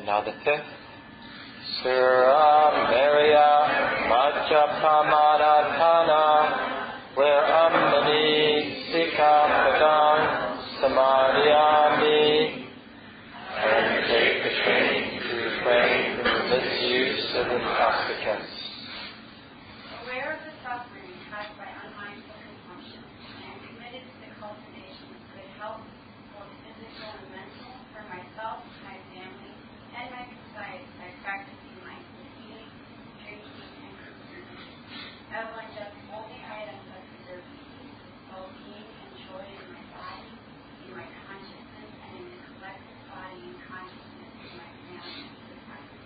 And 0.00 0.06
now 0.06 0.24
the 0.24 0.32
fifth. 0.32 0.64
Sura 1.84 2.88
Maria 2.88 3.50
where 7.20 7.44
Amani 7.44 8.80
Sikapadam 8.88 10.56
Samadhyami 10.80 12.64
and 13.60 14.06
take 14.08 14.40
the 14.40 14.52
training 14.64 15.20
to 15.20 15.36
refrain 15.36 16.16
from 16.16 16.48
the 16.48 16.56
misuse 16.56 17.36
of 17.36 17.44
intoxicants. 17.60 18.48
Aware 20.00 20.32
of 20.32 20.40
the 20.48 20.54
suffering 20.64 21.12
caused 21.28 21.52
by 21.60 21.68
unmindful 21.68 22.40
consumption, 22.40 23.04
I 23.04 23.52
am 23.52 23.60
committed 23.68 24.08
to 24.08 24.16
the 24.16 24.32
cultivation 24.40 25.12
of 25.12 25.20
good 25.36 25.50
health, 25.60 25.84
both 26.32 26.48
physical 26.64 27.20
and 27.20 27.28
mental, 27.36 27.76
for 27.92 28.00
myself, 28.08 28.64
my 28.80 28.96
family, 29.12 29.52
and 29.92 30.08
my 30.08 30.24
society 30.24 30.88
by 30.96 31.10
practicing 31.26 31.76
mindful 31.82 32.24
eating, 32.48 32.70
drinking, 33.20 33.60
and 33.82 33.92
consumption. 33.98 34.80
I 35.34 35.46
will 35.50 35.62
ingest 35.62 35.94
only 36.14 36.40
items 36.42 36.82
that 36.90 37.02
preserve 37.06 37.44
peace, 37.54 37.98
well-being, 38.30 38.86
and 38.86 39.12
joy 39.30 39.46
in 39.46 39.66
my 39.74 39.84
body, 39.94 40.30
in 40.86 40.90
my 40.94 41.06
consciousness, 41.26 41.90
and 42.06 42.12
in 42.18 42.26
the 42.34 42.40
collective 42.50 43.00
body 43.10 43.38
and 43.46 43.58
consciousness 43.66 44.32
of 44.46 44.50
my 44.58 44.70
family 44.90 45.22
and 45.26 45.38
society. 45.54 45.98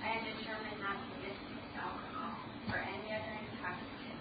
I 0.00 0.08
am 0.16 0.22
determined 0.32 0.80
not 0.80 0.96
to 0.96 1.12
misuse 1.20 1.72
alcohol 1.76 2.40
or 2.72 2.78
any 2.80 3.08
other 3.12 3.34
intoxicant, 3.36 4.20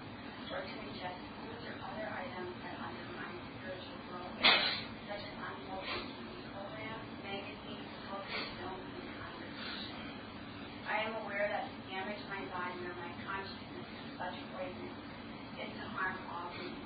or 0.51 0.59
to 0.63 0.75
ingest 0.91 1.23
foods 1.43 1.63
or 1.71 1.75
other 1.87 2.07
items 2.11 2.51
that 2.67 2.75
undermine 2.83 3.39
spiritual 3.63 3.99
welfare, 4.11 4.59
such 5.07 5.23
as 5.23 5.35
unwholesome 5.39 6.07
TV 6.19 6.51
programs, 6.51 7.07
magazines, 7.23 7.91
books, 8.11 8.35
films, 8.59 8.91
and 8.91 9.07
conversation. 9.23 10.03
I 10.83 11.07
am 11.07 11.15
aware 11.23 11.47
that 11.47 11.71
to 11.71 11.75
damage 11.87 12.19
my 12.27 12.43
body 12.51 12.79
or 12.83 12.95
my 12.99 13.11
consciousness 13.23 13.87
with 13.87 14.11
such 14.15 14.35
poison 14.55 14.91
is 15.59 15.71
to 15.75 15.85
harm 15.91 16.15
all 16.31 16.47
beings. 16.55 16.79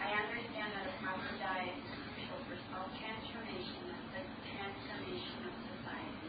I 0.00 0.08
understand 0.16 0.72
that 0.72 0.88
a 0.88 0.94
proper 1.04 1.36
diet 1.36 1.76
is 1.76 1.92
crucial 2.16 2.40
for 2.48 2.56
self-transformation 2.72 3.84
and 3.92 4.04
the 4.16 4.22
transformation 4.56 5.38
of 5.44 5.54
society. 5.68 6.28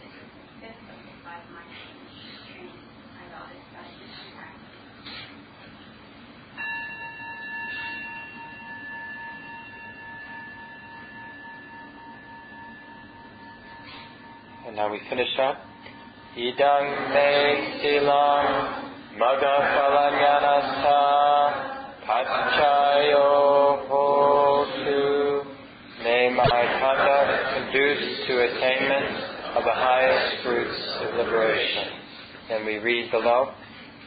This 0.00 0.12
is 0.16 0.28
the 0.32 0.44
fifth 0.64 0.84
of 0.88 0.98
the 1.04 1.14
five 1.20 1.44
mindfulness 1.52 2.16
trainings 2.48 2.88
I 3.20 3.24
vow 3.28 3.44
to 3.44 3.58
study 3.68 3.94
and 4.00 4.32
practice. 4.32 4.80
And 14.70 14.76
now 14.76 14.86
we 14.88 15.00
finish 15.10 15.34
up. 15.42 15.58
Idang 16.38 16.86
me 17.10 17.30
silam 17.82 18.46
maga 19.18 19.56
phalanyanasa 19.74 21.02
paccayo 22.06 23.82
hotu. 23.90 25.42
May 26.04 26.30
my 26.30 26.62
conduct 26.78 27.34
conduce 27.50 28.26
to 28.28 28.46
attainment 28.46 29.58
of 29.58 29.64
the 29.64 29.74
highest 29.74 30.44
fruits 30.44 30.80
of 31.02 31.14
liberation. 31.16 31.88
And 32.50 32.64
we 32.64 32.78
read 32.78 33.10
below. 33.10 33.50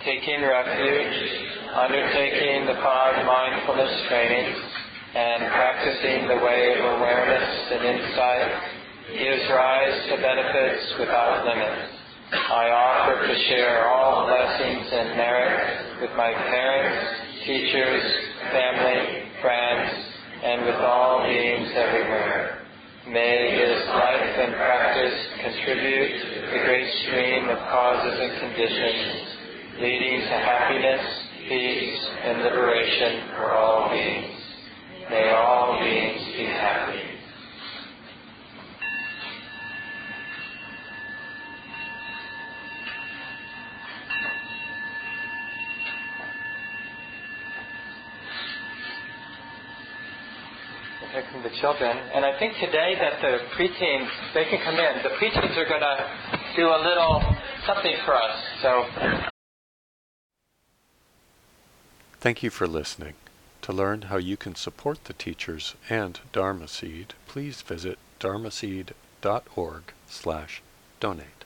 Taking 0.05 0.43
refuge, 0.47 1.43
undertaking 1.75 2.67
the 2.67 2.79
five 2.79 3.25
mindfulness 3.25 4.07
trainings, 4.07 4.63
and 5.13 5.43
practicing 5.51 6.29
the 6.29 6.39
way 6.39 6.79
of 6.79 6.85
awareness 6.85 7.49
and 7.69 7.83
insight 7.83 8.82
gives 9.11 9.43
rise 9.49 10.09
to 10.09 10.15
benefits 10.21 10.93
without 10.99 11.45
limit. 11.45 11.89
I 12.31 12.71
offer 12.71 13.27
to 13.27 13.35
share 13.49 13.87
all 13.87 14.25
blessings 14.25 14.87
and 14.91 15.17
merit 15.17 16.01
with 16.01 16.11
my 16.15 16.31
parents, 16.31 17.45
teachers, 17.45 18.03
family, 18.51 19.27
friends, 19.41 19.91
and 20.43 20.65
with 20.65 20.75
all 20.75 21.23
beings 21.27 21.69
everywhere. 21.75 22.63
May 23.07 23.55
this 23.59 23.87
life 23.89 24.33
and 24.39 24.55
practice 24.55 25.19
contribute 25.43 26.23
to 26.23 26.41
the 26.51 26.63
great 26.63 26.89
stream 27.03 27.49
of 27.49 27.59
causes 27.67 28.17
and 28.19 28.39
conditions 28.39 29.33
leading 29.79 30.21
to 30.21 30.37
happiness, 30.39 31.05
peace, 31.49 32.07
and 32.23 32.43
liberation 32.43 33.29
for 33.35 33.51
all 33.51 33.89
beings. 33.89 34.39
May 35.09 35.29
all 35.31 35.79
beings 35.79 36.23
be 36.37 36.45
happy. 36.45 37.12
The 51.13 51.49
children. 51.61 51.95
And 52.15 52.25
I 52.25 52.39
think 52.39 52.55
today 52.55 52.95
that 52.99 53.21
the 53.21 53.37
preteens, 53.55 54.09
they 54.33 54.45
can 54.45 54.59
come 54.63 54.73
in. 54.73 55.03
The 55.03 55.09
preteens 55.21 55.55
are 55.55 55.69
going 55.69 55.81
to 55.81 56.39
do 56.55 56.65
a 56.65 56.79
little 56.81 57.21
something 57.67 57.95
for 58.03 58.15
us. 58.15 58.35
So 58.63 58.83
Thank 62.19 62.41
you 62.41 62.49
for 62.49 62.65
listening. 62.65 63.13
To 63.61 63.73
learn 63.73 64.03
how 64.03 64.17
you 64.17 64.37
can 64.37 64.55
support 64.55 65.03
the 65.03 65.13
teachers 65.13 65.75
and 65.87 66.19
Dharma 66.31 66.67
Seed, 66.67 67.13
please 67.27 67.61
visit 67.61 67.99
dharmaseed.org 68.19 69.83
slash 70.07 70.63
donate. 70.99 71.42